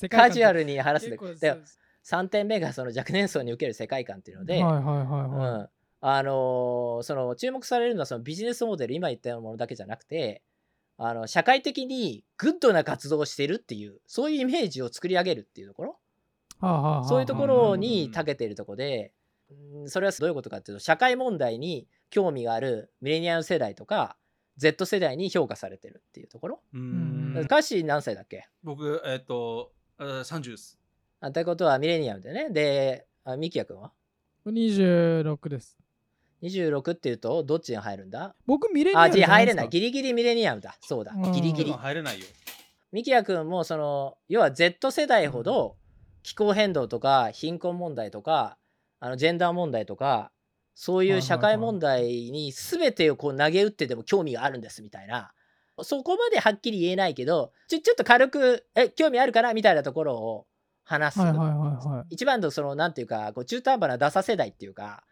[0.10, 1.18] カジュアルに話すで。
[1.18, 1.58] で
[2.06, 4.62] 3点目がその若年層に受ける世界観っていうので、
[6.02, 10.42] あのーその注目されるのはそのビジネスモデル今言ったようなものだけじゃなくて
[11.02, 16.00] あの社会的にグッドな活動をしてるっていうそういうイメージを作り上げるっていうところ？
[16.60, 17.04] はあはあはあ。
[17.06, 19.14] そういうところにうん長けているところで
[19.50, 24.18] うんそれはどういうことかっていうと社会問題に興味があるミレニアム世代とか
[24.58, 26.62] Z 世代に評価されてるっていうところ？
[26.74, 27.47] ううんん。
[27.47, 28.50] カッシー何歳だっけ？
[28.64, 30.78] 僕えっ、とあ30です。
[31.22, 32.50] あってことはミレニアムでね。
[32.50, 33.93] であミキヤ君は
[34.45, 35.78] ？26です。
[36.44, 38.36] 26っていうとどっちに入るんだ？
[38.46, 39.70] 僕、ミレニアあ、ム違う、入れない。
[39.70, 40.76] ギリギリミレニアムだ。
[40.82, 41.14] そうだ。
[41.16, 41.72] うんギリギリ。
[41.72, 42.26] 入れないよ
[42.92, 45.76] ミキヤ君も、その、要は Z 世代ほど
[46.24, 48.58] 気候変動とか貧困問題とか、
[49.00, 50.32] あのジェンダー問題とか、
[50.76, 55.32] そういう社会問題に全てをこう投げ打ってでも興味があるんですみたいな。
[55.82, 60.46] そこまではっきり言えないけど、ちょちょっと軽く、え、興味あるかなみたいなところを
[60.84, 61.20] 話す。
[61.20, 62.14] はいはいはいはい。
[62.14, 65.04] 一番のその、なんていうか、こう中途半端なダサ世代っていうか、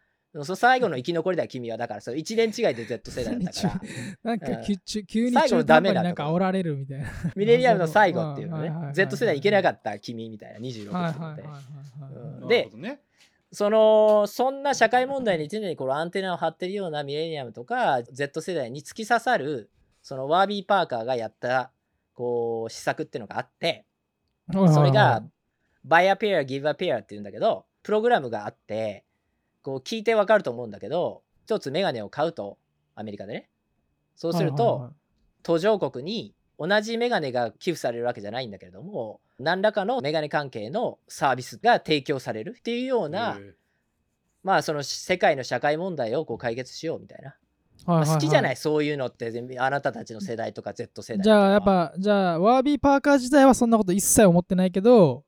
[0.44, 1.78] その最後の生き残りだよ君は。
[1.78, 3.82] だからその1年違いで Z 世代だったから。
[4.24, 5.06] なんかうん。
[5.06, 7.10] 急に最後の中途半ダメなとこ端になんか煽られるみたいな。
[7.36, 8.64] ミレニアムの最後っていうのね。
[8.64, 10.82] はいはいはいはい Z 世代に行けなかった君みたいな26って。
[10.82, 12.70] いうはいので。
[12.72, 13.00] で
[13.52, 19.70] そのそんな社会問題に常にこのアンテナを張ってるようなミレニアムとか Z 世代に突き刺さる
[20.02, 21.72] そのワービー・パーカーがやった
[22.14, 23.86] こう施策っていうのがあって
[24.48, 24.74] はいはいはい。
[24.76, 25.24] それが
[25.88, 29.06] Buy a pair, Give a pair っていうんだけどプログラムがあって
[29.68, 32.58] こう聞いてわかると思うんだけど一つメガネを買うと
[32.96, 33.50] アメリカでね。
[34.16, 34.94] そうすると、
[35.44, 43.56] 途上国に同じメガネが寄付されるわけじゃないんだけれども何らかのメガネ関係のサービスが提供されるっていうような、え。
[44.42, 47.36] まあその世界の社会問題をこう解決しようみたいな、
[47.86, 48.56] まあ好きじゃない？
[48.56, 51.24] そういうのって全部あなたたちの世代とか Z 世代とか。
[51.26, 55.26] じゃあやっぱじゃあワービーパーカー自体はそんなこと一切思ってないけど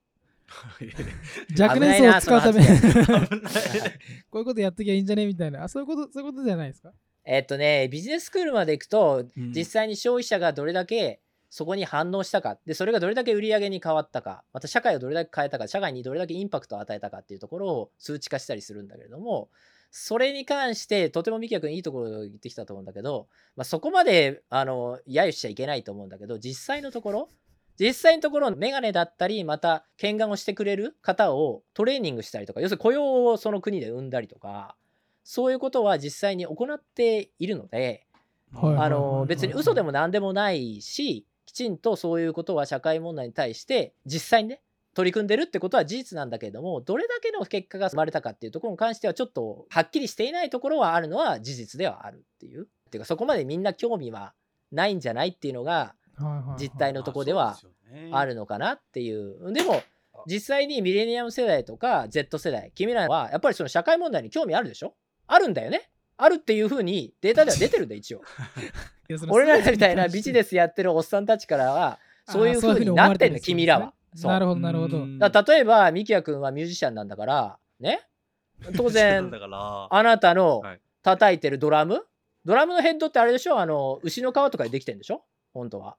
[1.60, 2.66] 若年層を使うため
[4.30, 5.26] こういうことやっときゃいいんじゃね？
[5.26, 5.64] みたいな。
[5.64, 6.92] あそういうことそういうことじゃないですか？
[7.26, 9.52] えっとねビジネススクールまで行くとうん。
[9.54, 12.60] 実際に消費者がどれだけそこに反応したか。
[12.66, 14.44] でそれがどれだけ売り上げに変わったか。
[14.54, 15.68] また社会をどれだけ変えたか。
[15.68, 19.50] 社会にどれだけインパクトを与えたかっていうところを数値化したりするんだけれども
[19.92, 27.30] それに関してとても美キ君いいところを言ってきたと思うんだけど、まあ、そこまであの揶揄しちゃいけないと思うんだけど実際のところ
[27.80, 34.76] 実際のところメガネだったりまた見願をしてくれる方をトレーニングしたりとか要するに雇用をその国で生んだりとか
[35.24, 38.06] そういうことは実際に行っているので
[38.54, 44.62] はいあの別に嘘でもも何でもないしきちんとそういうことは社会問題に対して実際にね
[44.96, 52.64] 取り組んでるってことは事実なんだけれどもどれだけの結果が生まれたかっていうところに関してはちょっとはっきりしていないところはあるのは事実ではあるっていう。
[52.64, 54.34] っていうかそこまでみんな興味は
[54.72, 55.94] ないんじゃないっていうのが
[56.60, 57.58] 実態のとこでは
[58.12, 59.54] あるのかなっていう。
[59.54, 59.82] でも
[60.28, 64.94] 実際にミレニアム世代とか Z 世代君らはやっぱりその社会問題に興味あるでしょ？
[65.28, 65.90] あるんだよね。
[66.18, 68.22] あるっていうふうにデータでは出てるんだ一応。
[69.30, 71.98] 俺らみたいなビジネスやってるおっさんたちからは
[72.28, 73.94] そういう風になってんの君らは。
[74.14, 74.32] そう。
[74.32, 75.06] なるほどなるほど。
[75.06, 78.02] 例えばミキヤ君はミュージシャンなんだからね？
[78.76, 79.88] 当然だから。
[79.90, 80.82] あなたのはい。
[81.02, 82.06] 叩いてるドラム、
[82.44, 83.58] ドラムのヘッドってあれでしょ？
[83.58, 85.24] あの牛の皮とかでできてんでしょ？
[85.54, 85.96] 本当は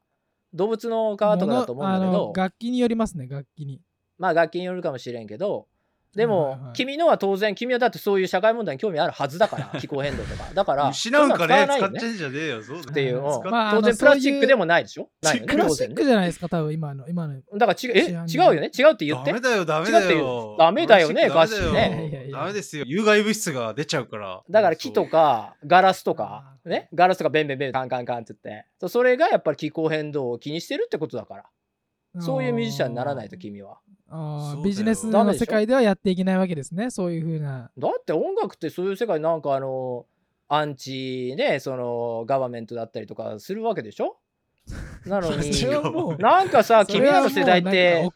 [0.54, 2.12] 動物の皮とかだと思うんだけど。
[2.12, 3.80] の楽器によりますね楽器に。
[4.18, 5.66] まあ楽器によるかもしれんけど
[6.16, 6.72] でも、はいはい。
[6.74, 10.44] 君のは当然君はだってそういう社会問題に興味あるはずだから 気候変動とか。
[10.52, 11.66] だから失うんかね。
[11.68, 13.50] 使っちゃうんじゃねえよそうっていう、うん。
[13.50, 15.08] まあ当然プラスチックでもないでしょ？
[15.22, 17.40] ないよねプラスチックじゃないですか多分今の今の。
[17.54, 18.70] だからちえ違うよね？
[18.76, 19.30] 違うって言って？
[19.30, 20.56] ダメだよダメだよ。
[20.58, 22.28] ダメだよねガッシーね。
[22.32, 22.84] ダメですよ。
[22.86, 24.42] 有害物質が出ちゃうから。
[24.50, 26.88] だから木とかガラスとかね？
[26.92, 28.88] ガラスとかベンベンベンカンカンカンって言って。
[28.88, 31.44] それがやっぱり気候変動を気にしてるってことだから。
[32.18, 33.78] そういうミュージシャンにならないと君は
[34.12, 37.70] あビジネスの世界ではやっていけないわけですねそういうふうな。
[37.78, 40.04] だって音楽ってそういう世界なんかあの
[40.48, 44.16] アンチねそのガバメントだったりとかするわけでしょ？
[45.06, 45.50] なのに
[46.18, 48.08] なんかさ君らの世代って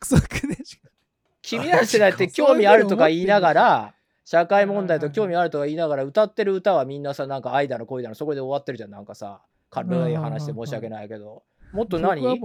[1.42, 11.42] 君らの世代って興味あるとか言いながら社会問題と興味あるとか言いながら歌ってる歌はみんなさなんか愛だの恋だのそこで終わってるじゃんなんかさ軽い話で申し訳ないけど。
[11.72, 12.40] もっと何？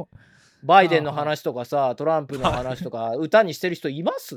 [0.63, 4.35] バイデンの話とかさトランプの話とか歌にしてる人います？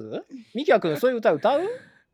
[0.54, 1.62] ミキヤ君そういう歌歌う？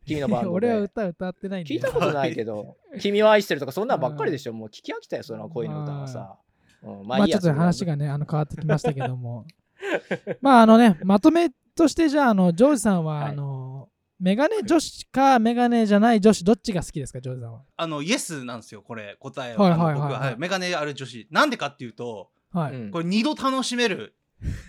[0.07, 2.77] 君のバンド 俺はで歌歌ってないんで聞いたことないけど。
[3.01, 4.53] 君を愛してるとかそんなんばっかりでしょ？
[4.53, 6.37] もう聞き飽きたよその恋の歌はさ、
[6.83, 9.45] うん、まあちょっと話ががねあの変わってきましたけども。
[10.41, 13.31] まああのねまとめとしてじゃああのジョージさんは、はい。
[13.31, 13.89] あの
[14.19, 17.61] メガネ女子かメガネじゃない女子どっちが好きですかジョージさんは？
[17.77, 20.13] あのイエスなんですよこれ答えはいははいはい。
[20.13, 21.29] はいメガネある女子。
[21.31, 22.91] なんでかっていうとはい、うん。
[22.91, 24.15] これ二度楽しめる。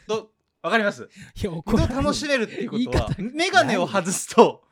[0.08, 0.32] と
[0.62, 1.10] わかります？
[1.42, 3.38] いや度楽しめるっていうことは言い方。
[3.38, 4.64] メガネを外すと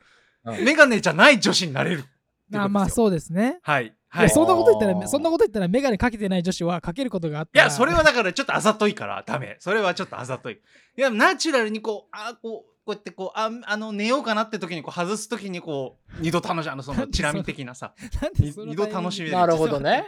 [0.44, 0.64] うん。
[0.64, 2.62] メガネじゃない女子になれるってことですよ。
[2.62, 3.58] あまあそうですね。
[3.62, 3.86] はい。
[3.86, 4.24] いはい。
[4.24, 7.64] やそんなこと言ったらそんなこと言ったらメガネかけてない女子はかけることがあっいたら。
[7.66, 9.56] やそれはだからちょっとあざといからダメ。
[9.60, 10.54] それはちょっとあざとい。
[10.96, 17.94] いやナチュラルにこうあこうこうやってこうああの寝ようかなって時にこう外す時にこう二度楽しあのそのチラ見的なさ。
[18.38, 19.32] 二度楽しめる。
[19.32, 20.04] なるほどね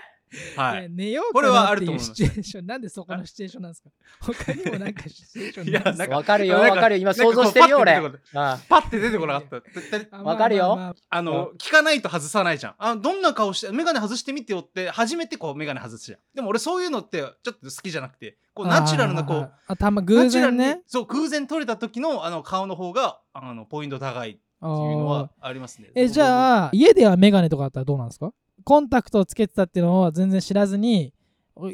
[0.57, 0.89] はい。
[0.91, 2.15] 寝ようこれはかなっていうあると思います。
[2.15, 2.67] シチュエーション。
[2.67, 3.91] なんでそこのシチュエーションなんですか？
[4.21, 6.17] 他にもなんかシチュエーションいやないんですか？
[6.17, 7.03] わかるよわかるよ。
[7.03, 8.01] 今想像してるよ俺。
[8.33, 9.63] パッて出てこなかっ
[10.11, 10.19] た。
[10.23, 10.77] わかるよ。
[10.77, 12.75] まあの聞かないと外さないじゃん。
[12.79, 16.19] あどんな顔してメガネ外してみてよって初めてこうメガネ外すじゃん。
[16.35, 20.75] でも俺そういうのってちょっと好きじゃなくてこうナチュラルなこうあたま偶然ね。
[20.77, 25.91] にそう偶然撮れた時のあの顔の方があのポイント高いっていうのはありますね。
[25.95, 28.33] えじゃあ家ではメガネとかだったらどうなんですか？
[28.65, 31.13] コンタクトをつけてたっていうのを全然知らずに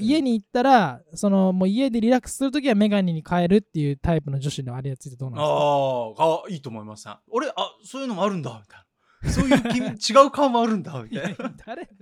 [0.00, 5.52] 家に行ったらそのもう家でリラックスするときはメガネに変えるっていうタイプの女子のあれについてどうなんですか？
[5.52, 8.82] あーあいいと思います俺あそういうのもあるんだみたいな。
[9.30, 9.86] そういう君
[10.22, 11.54] 違う顔もあるんだみたいな。
[11.66, 11.88] 誰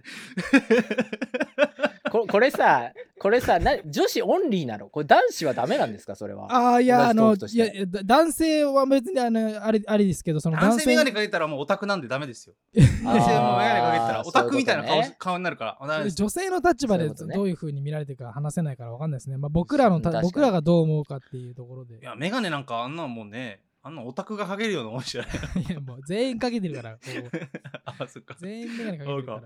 [2.14, 4.88] ここれさこれさな女子オンリーなの？
[4.88, 6.14] これ男子はダメなんですか？
[6.14, 6.46] それは。
[6.48, 7.66] ああいやあのいや
[8.04, 12.54] 男性は別にあのあれあれですけどその男性男性メガネかけたらもうオタクなんでダメですよ。
[12.72, 19.36] 男性もメガネかけたらオタクみたいな顔,、ね顔になるから女性の立場でどういうふうに見られてるか話せないからわかんないですね。
[19.36, 21.98] まあ、僕らの僕らがどう思うかっていうところで。
[21.98, 25.30] いやメガネなんかあんなんもうねあんなオタクがかけるようなもんじゃない。
[25.68, 26.96] いやもう全員かけてるから。
[27.84, 28.36] あそっか。
[28.38, 29.42] 全員メガネかけてるか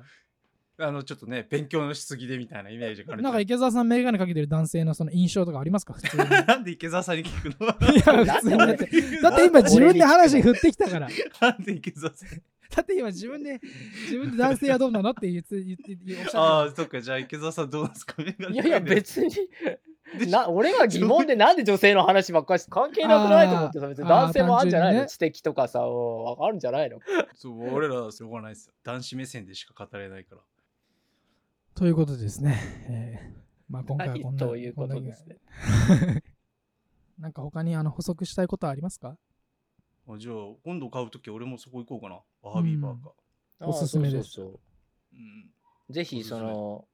[0.81, 3.16] あのちょっとね勉強のしすぎでみたいなイメージがあら。
[3.16, 5.95] るなんか池澤さんメガネかけてる男性のその印象とかありますか？
[5.95, 6.24] 普通に。
[6.24, 7.66] い なんで池澤さんに聞くの？
[7.66, 8.59] や普通に。
[8.59, 9.20] だって。
[9.20, 11.09] だって今自分で話振ってきたから。
[11.41, 12.29] なんで池澤さん
[12.74, 13.61] だって今自分で
[14.05, 17.01] 自分で男性はどうなのって言って言って言っておっしゃっああそっか。
[17.01, 18.14] じゃあ池澤さんどうなんですか？
[18.22, 19.31] いやいや別に。
[20.31, 25.07] な俺が疑問でなんで女性の話ばっかりして関係なくないと思ってさ別に男性もあるんじゃないの、ね。
[25.07, 25.83] 知的とかさう
[26.41, 26.99] んあるんじゃないの？
[27.35, 28.72] そう俺らはしょうがないですよ。
[28.85, 30.41] 男子目線でしか語れないから。
[30.41, 30.47] た。
[31.79, 32.59] ということでですね。
[32.89, 34.47] えーまあ今回はこんな。
[34.47, 35.37] ということですね。
[37.18, 37.22] な。
[37.22, 39.16] なんか他にあの補足したいことはありますか？
[40.09, 42.20] あじゃあ今度買うとき俺もそこ行こうかな。
[42.43, 43.12] バービーバーか、
[43.61, 44.31] おすすめです。
[44.31, 44.61] そうそうそう。
[45.12, 45.51] うん。
[45.95, 46.89] ぜひその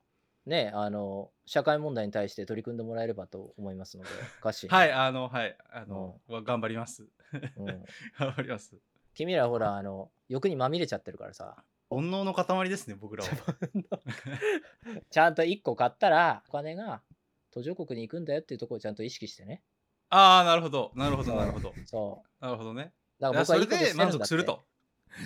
[0.44, 4.10] ねあの社会問題に対して取り組んでもらえればと思いますので
[4.40, 7.08] 歌詞はいあのはいあの、頑張ります。
[7.56, 7.66] うん、
[8.18, 8.76] 頑張ります。
[9.14, 11.64] 君らほらあの欲にまみれちゃってるからさ
[11.94, 13.30] 煩悩の塊ですね僕らは。
[15.10, 15.42] ちゃんと。
[15.44, 17.02] 1個買ったらお金が
[17.50, 19.62] 途上国に行くんだよっていうところをちゃんと意識してね。
[20.10, 20.92] ああなるほど。
[20.94, 21.72] なるほどなるほど。
[21.86, 22.44] そう。
[22.44, 22.92] なるほどね。
[23.20, 24.12] だから僕はいいことしてるんだって。
[24.12, 24.64] で満足すると。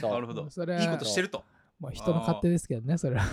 [0.01, 0.11] そう。
[0.13, 0.51] なるほど。
[0.51, 1.45] それはいいことしてると。
[1.81, 3.25] まあ人の勝手ですけどね、それは。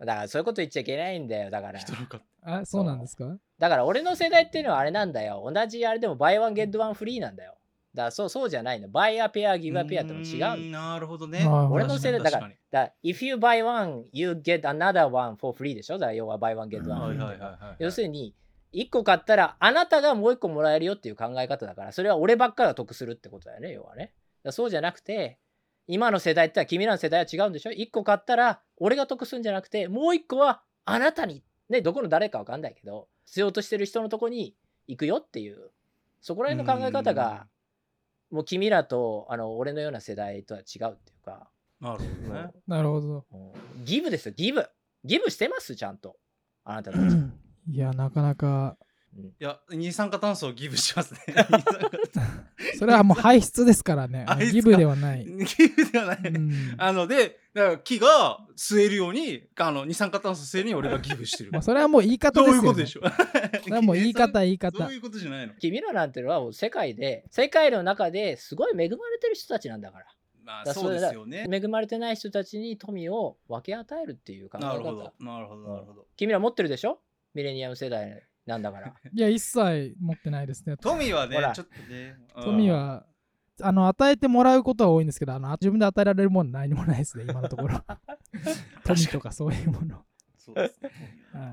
[0.00, 1.78] だからそういうこと言っちゃいけないんだよだから。
[1.78, 3.38] 人の勝あ、そうなんですか？
[3.58, 5.42] だから俺の世代っていうのはあれなんだよ。
[5.50, 7.53] 同じあれでもバイワンゲットワンフリーなんだよ
[7.94, 8.88] だからそうそうじゃないの。
[8.88, 10.36] バイアペアギブアペアってのも違
[10.68, 11.46] うなるほどね。
[11.70, 15.94] 俺の世代だから確だから if you buy one you get another one for free でしょ？
[15.94, 18.34] だから要は buy one get に one 要するに
[18.72, 24.12] 1個買ったらあなたがもう1個もらえるよっていう考え方だからそれは俺ばっかが得するってことだよね要はね。
[24.42, 25.38] だそうじゃなくて
[25.86, 34.56] 今の世代って君らの世代は違うんでしょ？1個買ったら俺が得するんじゃなくてもう1個はあなたにねどこの誰かわかんないけど必要としてる人のとこに
[34.88, 35.70] 行くよっていう
[36.20, 37.46] そこら辺の考え方が
[38.34, 41.48] もう君らとあの俺のような世代とは違うっていうか
[41.80, 42.50] なるほどね。
[42.66, 43.24] なるほど。
[43.84, 44.66] ギブですよギブ
[45.04, 45.76] ギブしてます？
[45.76, 46.16] ちゃんと
[46.64, 47.02] あなたたち
[47.70, 48.76] いや、なかなか、
[49.16, 51.20] いや、二酸化炭素をギブしますね。
[52.78, 54.26] それはもう排出ですからね。
[54.52, 55.24] ギブではない。
[55.26, 55.34] ギ
[55.68, 56.18] ブではない。
[56.32, 61.62] うんあので、だから木が吸えるように、あの二酸化炭素吸えるように俺がギブしてる まあ、。
[61.62, 62.62] それはもう言い方どですよ、ね。
[62.62, 63.04] ういうことでしょう？
[63.62, 64.92] それはもう言い方、言い方そう。
[64.92, 65.54] いうことじゃないの。
[65.54, 70.06] 君らなんてのはもう世界で世界の中ですごい恵まれてる人たちなんだから
[70.42, 71.46] まあだそうですよね。
[71.50, 75.12] 恵まれてない人たちに富を分け与えるっていう考え方なるほど。
[75.20, 75.62] なるほど。
[75.74, 76.06] なるほど。
[76.16, 76.98] 君ら持ってるでしょ？
[77.34, 80.76] ミレニアム世代なんだからいや、一切持ってないですね。
[80.76, 82.16] 富はねほら、ちょっとね。
[82.36, 82.70] うん富。
[82.70, 83.06] は、
[83.62, 87.80] あの、与えてもらうことは多いんですけど、あの自分で与えられるもの何もないですね、 今のところ。
[88.84, 90.04] 富とかそういうもの。
[90.36, 90.80] そうです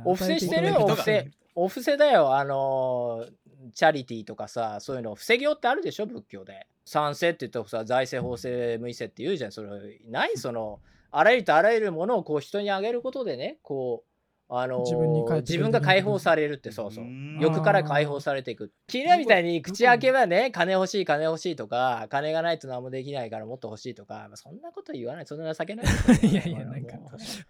[0.03, 1.31] お布施してるよお布施。
[1.55, 3.33] お布施だよあのー
[3.75, 6.67] チャリティーとかさそういうの布施業ってあるでしょ仏教で。
[6.83, 9.51] 賛成って言ったらさ財政法制無為制って言うじゃん。
[9.51, 9.69] それ
[10.09, 10.79] ないその
[11.11, 14.10] あらゆるとあらゆるものをこう人にあげることでねこう
[14.53, 17.05] あのー自分に自分が解放されるってそうそう。
[17.05, 17.39] うん。
[17.39, 18.71] 欲から解放されていく。
[18.87, 20.51] 君らみたいに口開けばね。
[20.51, 24.25] 金欲しい金欲しいとか金がないと何もできないからもっと欲しいとか。
[24.27, 25.25] まあそんなこと言わない。
[25.25, 25.85] そんな情けない
[26.27, 26.97] いやいやなんか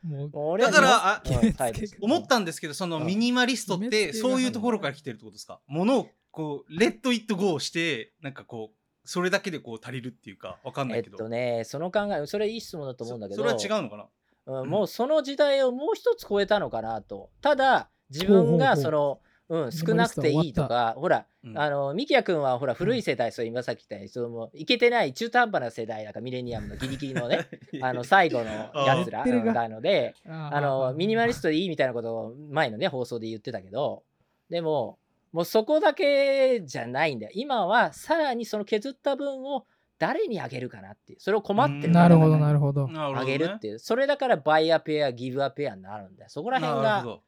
[0.04, 1.24] ももうだから
[2.02, 3.06] 思ったんですけど、そのうん。
[3.08, 5.60] ミニマリストって、そういうところから来てるってことですか？
[5.68, 11.18] 物を、こう、レッド・イット・ゴーして、なんかこう、それだけでこう足りるっていうか、わかんなえっいけど。
[11.18, 13.42] とねその考えそれいい質問だと思うんだけど。
[13.44, 14.08] そそれは違うのかな？
[14.46, 17.30] うん、もうその時代をもう一つ超えたのかなと。
[17.42, 19.20] ただ自分がその
[19.52, 21.60] うん、少なくていいとかほら、うん。
[21.60, 27.50] あのミキヤ君はほら古い世代、そう今さっき言ったようにいけてない中途半端な世代だからミレニアムのギリギリのね
[27.84, 34.04] あの最後のやつらなのでああのミニマリストトでいいみたいなことを前のね放送で言ってたけど
[34.50, 35.00] でも
[35.34, 37.32] もうそこだけじゃないんだよ。
[37.36, 39.66] 今はさらにその削った分を
[40.02, 41.20] 誰にあげるかなっていう。
[41.20, 42.90] それを困ってるなるほどなるほど。
[42.92, 43.78] あげるっていう。
[43.78, 46.30] それだからバイアペアギブアペアになるんだよ。
[46.30, 47.20] そこら辺が。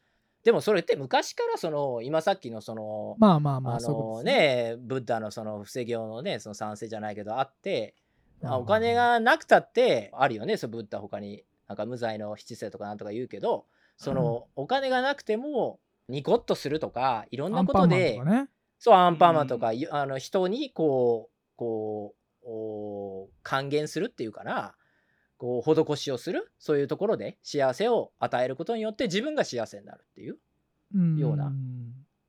[0.43, 4.33] でもそれって昔からその今さっきのその、まあまあまああそういうことのね。
[4.33, 7.93] ねブッダのその防業のねその賛成じゃないけどあって
[8.43, 8.63] あうん。
[8.63, 10.57] お金がなくたってあるよね。
[10.57, 13.67] そのブッダ他になんか無罪の七世とかなんとか言うけど
[13.97, 18.49] そのお金がなくてもニコッとするとかいろんなことでアンパンマンとかね。
[18.79, 22.22] そうアンパンマンとか、ゆあの人にこうこうお
[23.53, 24.75] 還元するっていうかな
[25.37, 30.37] こう施しをするそういうところで幸せを与えることによって自分が幸せになるっていう
[30.95, 31.51] うんような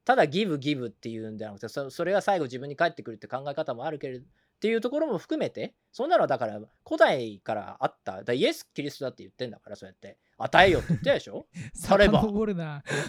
[0.04, 4.28] ただギブギブっていうんじゃなくてそそれが最後自分に返ってくるって考え方もあるけれどっ
[4.60, 10.18] ていうところも含めてそんなのはだから古代からあっただイエス・キリストだって言ってんだからそうやって。
[10.36, 11.46] 与えよって言ってたでしょ？
[11.72, 12.22] されば。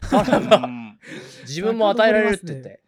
[0.04, 0.58] されば。
[0.58, 1.00] うん。
[1.42, 2.84] 自分も与えられるって言って、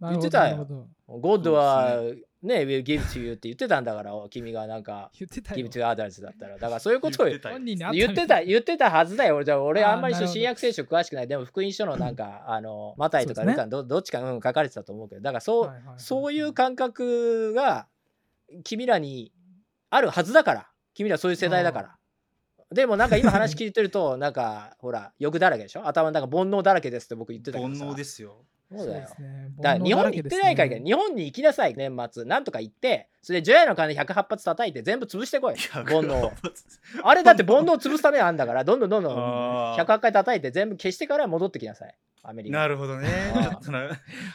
[0.00, 0.66] 言ってたよ。
[1.06, 2.00] ゴッドは
[2.44, 6.54] ね will give to you って言ってたんだから君がなんか言ってた give よ to others だったら。
[6.58, 7.58] だからそういうことを言ってた
[7.92, 9.36] 言ってた言ってたはずだよ。
[9.36, 11.28] 俺じゃあ俺あんまり新約聖書詳しくない。
[11.28, 15.20] でも福音書のなんかあのマタイとかルカのどどっちか、うん、書かれてたと思うけど。
[15.22, 17.86] だからそう、そういう感覚が
[18.62, 19.32] 君らに
[19.90, 20.68] あるはずだから。
[20.94, 21.96] 君らそういう世代だから。
[22.70, 25.86] でもなんか今話聞いてるとなんかほら欲だらけでしょ？
[25.86, 28.44] 頭の中煩悩だらけですって僕言ってたけど煩さ悩ですよ。
[28.70, 29.08] そうだよ。
[29.08, 29.52] すね。
[29.58, 35.54] だから日本に行ってないから日本に行きなさい年末なんとか行ってそれで除夜の鐘108発叩いて全部潰してこい。
[35.56, 36.32] 煩悩を。
[37.02, 39.84] あれだって煩悩を潰すためにあんだからどんどんどんどんあー。
[39.84, 41.94] 108回叩いて全部消してから戻ってきなさい。
[42.26, 42.56] アメリカ。
[42.58, 43.08] なるほどね。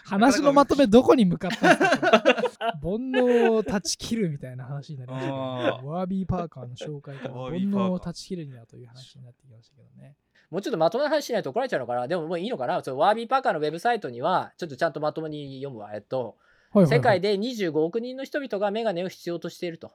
[0.06, 2.74] 話のまとめどこに向かったんですか？
[2.82, 10.16] こ れ煩悩を断ち切るみたいな話になりましたワービーパーカーの紹介から煩悩を断ち切るにはという話になってきましたけどね
[10.50, 12.08] もうちょっとまともな話しないと怒られちゃうのかな。
[12.08, 12.82] でももういいのかな。
[12.84, 15.92] そのワービーパーカーのウェブサイトにはちょっとちゃんとまともに読むわ。
[15.94, 16.38] えっと
[16.72, 16.98] はいはいはい。
[16.98, 19.92] 世界で25億人の人々がメガネを必要としていると。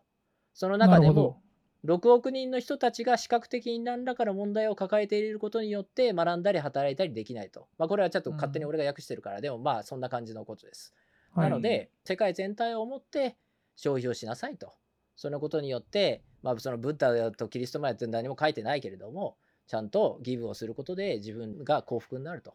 [0.52, 1.40] その中でも
[1.84, 7.68] 6億人の人たちが視覚的に何らかの問題を抱えていることによって学んだり働いたりできないと。
[7.76, 10.94] まあこれはちょっと勝手に俺が訳してるから、でもまあそんな感じのことです。
[11.34, 11.50] はい。
[11.50, 13.36] なので世界全体を思って
[13.76, 14.72] 消費をしなさいと。
[15.16, 19.36] そのことによって、まあそのブッダとキリストマヤって何も書いてないけれども、
[19.66, 22.54] ちゃんとギブをすることで自分が幸福になると。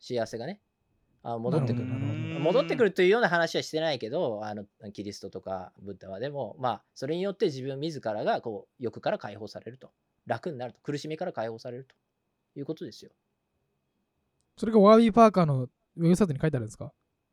[0.00, 0.60] 幸せがね、
[1.22, 1.84] あ戻ってくる。
[1.86, 6.20] 戻ってくるというような話はしてないけどあのキリストとかブッダは。
[6.20, 9.90] でもまあそれによって自分自らがこう欲から解放されると。
[10.26, 10.80] 楽になると。
[10.80, 11.94] 苦しみから解放されると。
[12.56, 13.10] いうことですよ。
[14.56, 16.92] それがワービーパーカーのウェブサイトに書いてあるんですか？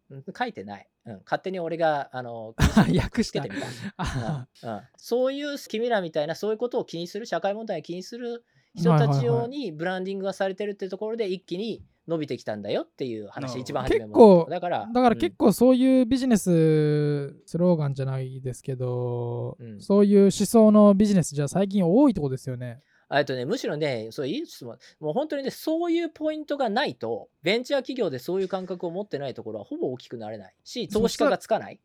[0.09, 0.89] うん書いてない。
[1.05, 2.53] うん、勝手に俺が、あの、
[2.93, 3.39] 訳した。
[3.39, 3.67] つけてみた。
[3.97, 4.69] あ うん。
[4.69, 4.81] うん。
[4.97, 8.43] そういう君らみたいなそういうことを気にする社会問題を気にする
[8.75, 19.81] 人たち用にブランディングがされてるっていうところで一気に伸びてきたんだよっていう話一番初めもだからだから結構そういうビジネススローガンじゃないですけど、うん。
[19.81, 22.79] そういう思想のビジネスじゃ最近多いとこですよね。
[22.85, 24.77] うんえっとねむしろねそういい質問。
[25.01, 31.79] もう本当にねそういうポイントがないとベンチャー企業でそういう感覚を持ってないところはほぼ大きくなれないし投資家がつかない、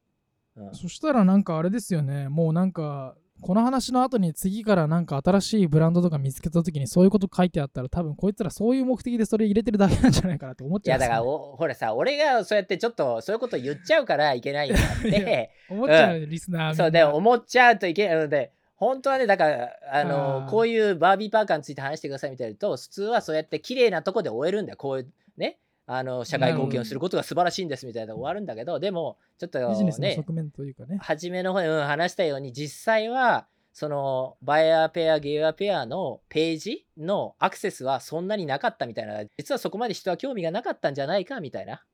[0.56, 2.28] うん、そしたらなんかあれですよね。
[2.28, 11.22] もうなんかこの話の後に次からなんか新しいブランドとか見つけた時にそういうこと書いてあったら多分こいつらそういう目的でそれ入れてるだけなんじゃないかなと思っいやだちゃう。
[11.22, 30.98] んですよね、からおほらさ俺がそうやってちょっとそういうこと言っちゃうからいけないんだっいて思っちゃう、リスナーそうで思っちゃうといけないので本当はねだからあのこういうバービーパーカーについて話してくださいみたいなと普通はそうやって綺麗なとこで終えるんだよこういうねあの社会貢献をすることが素晴らしいんですみたいな終わるんだけどでもちょっとビジネスのね側面というかね。
[31.00, 39.24] 初めの方で、うん、話したように実際はそのバイヤーペアゲイヤーペアのページのアクセスはそんなになかったみたいな。
[39.36, 41.84] 実はそこまで人は興味がなかったんじゃないかみたいな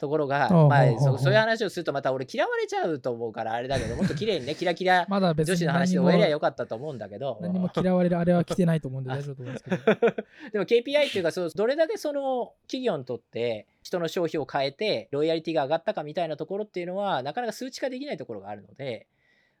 [0.00, 9.76] ところが、まあそそういう話をするとまた俺嫌われちゃうと思うからあれだけどもっと綺麗にねキラキラ女子の話で何終えりゃもよかったと思うんだけど何も嫌われるあれは来てないと思うんで大丈夫と思うんですけど。
[10.52, 19.06] でも KPI っていうかそうどれだけその企業にとって人の消費を変えてロイヤリティが上がったかみたいなところっていうのはなかなか数値化できないところがあるので、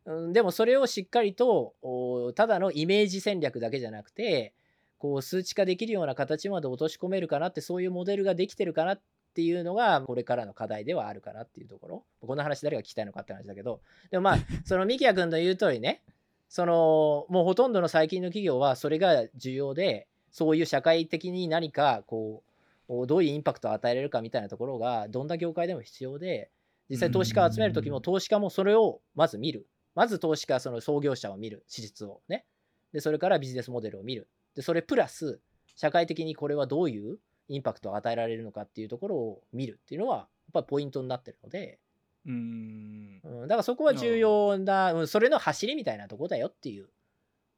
[0.06, 4.54] うん、でもそれをしっかりとおただのイメージ戦略だけじゃなくて
[5.00, 9.00] こう数値化できるような形まで落とし込めるかなってそういうモデルができてるかなっ
[9.32, 12.04] ていうのがこれからの課題ではあるかなっていうところ。
[12.20, 13.80] この話誰が聞きたいのかって話だけど。
[14.10, 16.02] でもまあ そのミキヤ君の言う通りね
[16.48, 22.42] そのもうほとんどの最近の企業はそれが重要でそういう社会的に何かこ
[22.88, 26.50] うどういうインパクトを与えられるかみたいなところがどんな業界でも必要で
[26.88, 29.66] 実際投資家を集める時も投資家もそれをまず見る。
[29.94, 32.44] まず投資家その創業者を見る史実をね。
[32.92, 34.28] でそれからビジネスモデルを見る。
[34.56, 35.40] でそれプラス
[35.76, 37.18] 社会的にこれはどういう
[37.50, 41.80] インパクトを与えられるのかっていうところを見るっていうのはやっぱりポイントになってるので、
[42.24, 43.20] うーん。
[43.24, 46.88] うん、だからそこは重要な、うん、それの走りみたいなとこだよっていう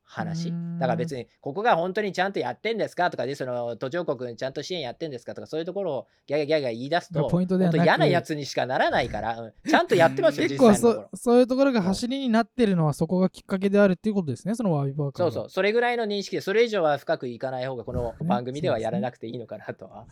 [0.05, 0.49] 話。
[0.49, 0.79] うん。
[0.79, 9.53] だから別にここが本当にちゃんとやってんですかとかでその途上国にちゃんと支援やってんですかとかそういうところをギャギャギャギャ言い出すとポイントでは本当嫌なやつにしかならないから、うん。
[9.69, 11.09] ちゃんとやってますよ結構実際のところ。
[11.17, 15.51] そそういうところが走りになってるのはそこがきっかけであるっていうことですね、そのワビバーそうそう。
[15.51, 20.07] それぐらいの認識でそれ以上は深くいかない方がこの 番組ではやらなくていいのかなとは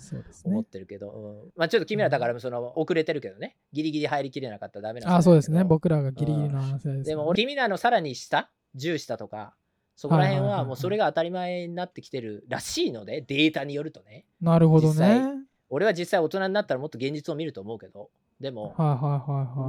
[0.45, 0.65] 思っ。
[0.65, 1.51] てるけど、うん。
[1.57, 3.57] まあちょっと君らだからその遅れてるけどね。
[3.73, 5.65] ギリギリ入りきれなかったらダメなんあそうですね。
[5.65, 7.03] 僕僕らがギリギリの話です、ね。
[7.05, 9.55] でも俺君らのさらに下10下とか
[10.01, 15.29] そこら辺はもうそれが当たり前になってきてるらしいのでデータによるとねなるほどね。
[15.69, 18.09] 俺は実際大人になったらもっと現実を見ると思うけど
[18.41, 18.75] でも。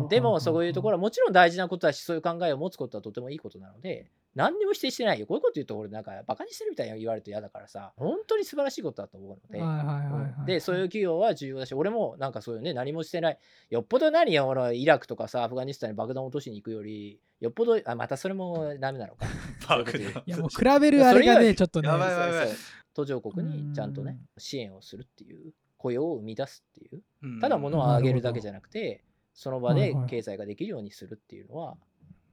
[0.07, 5.27] でもそういうところはもちろん大事なことだしそういう考えを持つことはとてもいいことなので何にも否定してないよ。
[5.27, 7.91] こういうこと言うと俺なんかバカにしてるみたいに言われると嫌だからさ。
[7.97, 10.45] 本当に素晴らしいことだと思うので、はいはいはいはいうん。
[10.45, 13.37] でそういう企業は重要だし俺もなんかそういうね何もしてない。
[13.69, 19.25] よっぽど何よほらイラクとかさアフガニスタンに爆弾を落としに行くよりよっぽどあまたそれもダメなのか。
[19.67, 21.89] 爆弾いやもう比べるあれがね、ちょっとね。
[21.89, 22.47] やばいやばいやばい。
[22.47, 24.41] そうそう途上国にちゃんとねうん。
[24.41, 27.39] 支援をするっていう雇用を生み出すっていううん。
[27.39, 29.03] ただ物を上げるだけじゃなくて
[29.33, 31.77] その場で経済ができるようにするっていうのは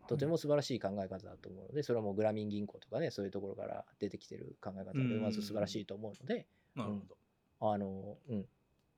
[0.08, 5.22] とても素晴らしい考え方だと思うのでそれはもうグラミン銀行とかねそういうところから出てきてる考え方でうん。
[5.22, 7.72] まず素晴らしいと思うのでなるほど。
[7.72, 8.46] あのうん。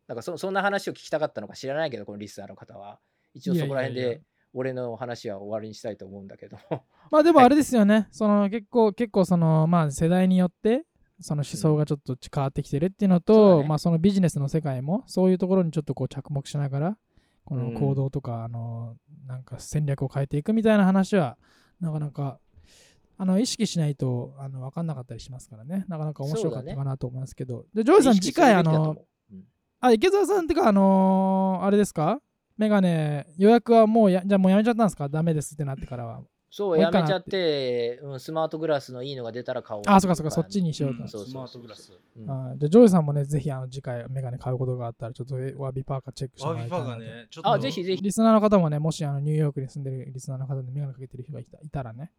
[0.07, 2.99] なんかそそんな話を聞きたかったのか知らないけどこのリスナーの方は。
[3.35, 6.59] 一応そこら辺で俺の話は終わりにしたいと思うんだけど。
[7.11, 8.09] まあでもあれですよね。
[8.11, 10.85] その結構、結構その、まあ世代によって、
[11.21, 13.69] その思想がちょっと変わってきてるっていうのそうと、だね。
[13.69, 16.99] まあそのビジネスの世界も、そういうところにちょっとこう着目しながら、
[17.45, 21.37] こうんの行動とか、あの、なんか戦略を変えていくみたいな話は、
[21.81, 22.39] なかなか、
[23.17, 25.85] あの意識しないとあの分かんなかったりしますからね。
[25.89, 27.67] なかなか面白かったかなと思いますけど。
[27.75, 28.97] で、ジョイさん、次回、あの、
[29.31, 29.45] うん
[29.81, 32.21] あ、池澤さんってか、あのーあれですか？
[32.57, 35.09] メガネ、予約はもうや、じゃあもうやめちゃったんですか？
[35.09, 36.23] ダメですってなってからは。
[36.51, 41.03] そうもういいかなやめちゃって、うん、スマートグラスのいいのが出たら買おうあ、そうかそうか、そっちにしようと。
[41.03, 41.93] うんそうそうそうスマートグラス。
[42.17, 42.31] うん。
[42.31, 47.05] あじゃあ、ジョイさんもね、ぜひあの次回メガネ買うことがあったら、ちょっと Warby Parker チェックしてもワビパらいたいなと。
[47.05, 48.03] ーがねちょっとあぜひぜひ。
[48.03, 52.11] リスナーの方もね、もしあのニューヨークに住んでるリスナーの方でメガネかけてる人がいたいたらね、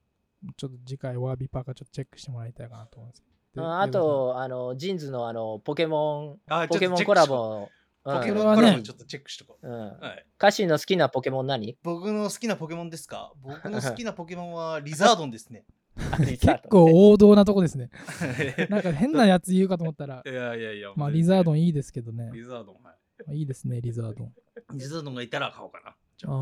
[0.55, 3.23] ちょっと次回ワビパーカーちょっとチェックしてもらいたいかなと思います。
[3.53, 7.67] でああ、とあのジーンズのあのポケモンあポケモンコラボ
[8.03, 11.77] ポケモンコラボちょっとチェックしとこう、はい、歌詞の好きなポケモン何？
[11.83, 13.31] 僕の好きなポケモンですか？
[13.43, 15.65] 僕の好きなポケモンはリザードンですね。
[16.19, 17.89] 結構王道なとこですね。
[18.69, 20.23] なんか変なやつ言うかと思ったら。
[20.25, 22.31] い、やいやいやまあリザードンいいですけどね。
[22.33, 22.95] リザードンは
[23.33, 23.37] い。
[23.37, 24.33] いいですね、リザードン。
[24.73, 25.95] リザードンがいたら買おうかな。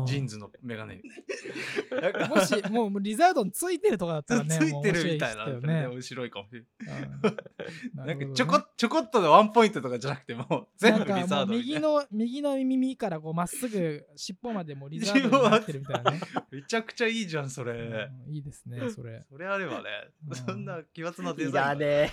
[0.06, 1.00] ジーンズのメガネ。
[2.28, 5.86] もし、もうリザードンついてるとかだったらね、ついてるみたいな面白い人よね。
[5.86, 7.02] 面白いかもしれない。
[7.02, 7.20] うん
[7.94, 11.56] なんかちょこちょこっとのワンポイントとかじゃなくてもう全部リなんかもうザードン。
[11.56, 16.20] 右の右の耳からこうまっすぐ尻尾までもうリザードンに なってるみたいなね。
[16.50, 17.72] めちゃくちゃいいじゃんそれ。
[17.72, 19.24] うんいいですね、それ。
[19.28, 19.90] それあればね
[20.26, 21.66] う、んそんな奇抜なデザイン。
[21.66, 22.12] らね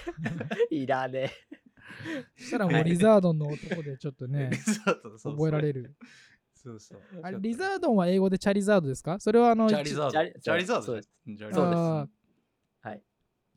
[0.70, 0.76] え。
[0.76, 1.32] いらね
[2.38, 4.52] そしたらもうリザードンの男でちょっとね
[5.24, 5.96] 覚えられる。
[6.68, 7.02] そうそう。
[7.24, 9.20] あれリザードンは英語でチャリザードですか？
[9.20, 10.12] それはあの、チャリザード。
[10.12, 11.10] チャリチャリザードそうです
[12.82, 13.02] はい。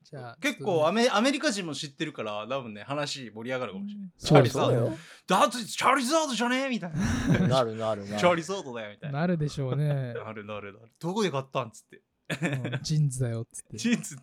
[0.03, 4.11] じゃあ結構アメメアメリカ人も知ってるから多分ね話盛り上がるかもしれない。
[4.19, 4.99] チそうャリザードそうよ。
[5.27, 6.99] だってチャリザードじゃねえみたいな。
[7.49, 8.19] なるなるなる。
[8.19, 9.21] チャリザードだよみたいな。
[9.21, 10.15] なるでしょうね。
[10.15, 10.93] なるなるなる。
[10.99, 12.03] どこで買ったんつって。
[12.31, 13.77] うんジーンズだよっつって。
[13.77, 14.17] ジーンズ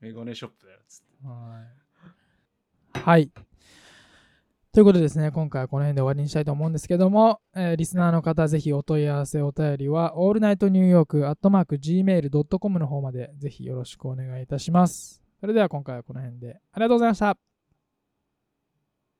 [0.00, 1.26] メガネショップだよつって。
[1.26, 1.62] は
[2.94, 2.98] い。
[2.98, 3.30] はい。
[4.72, 15.22] ということでですね、今回はこの辺で終わりにしたいと思うんですけども、えーリスナーの方、ぜひお問い合わせ、お便りは、オールナイトニューヨーク、アットマーク、gmail.com の方まで、ぜひよろしくお願いいたします。
[15.40, 17.36] それでは今回はこの辺で、ありがとうございました。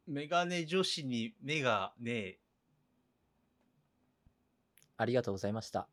[0.07, 2.39] メガネ女子に目がねえ。
[4.99, 5.89] ありがとうございました。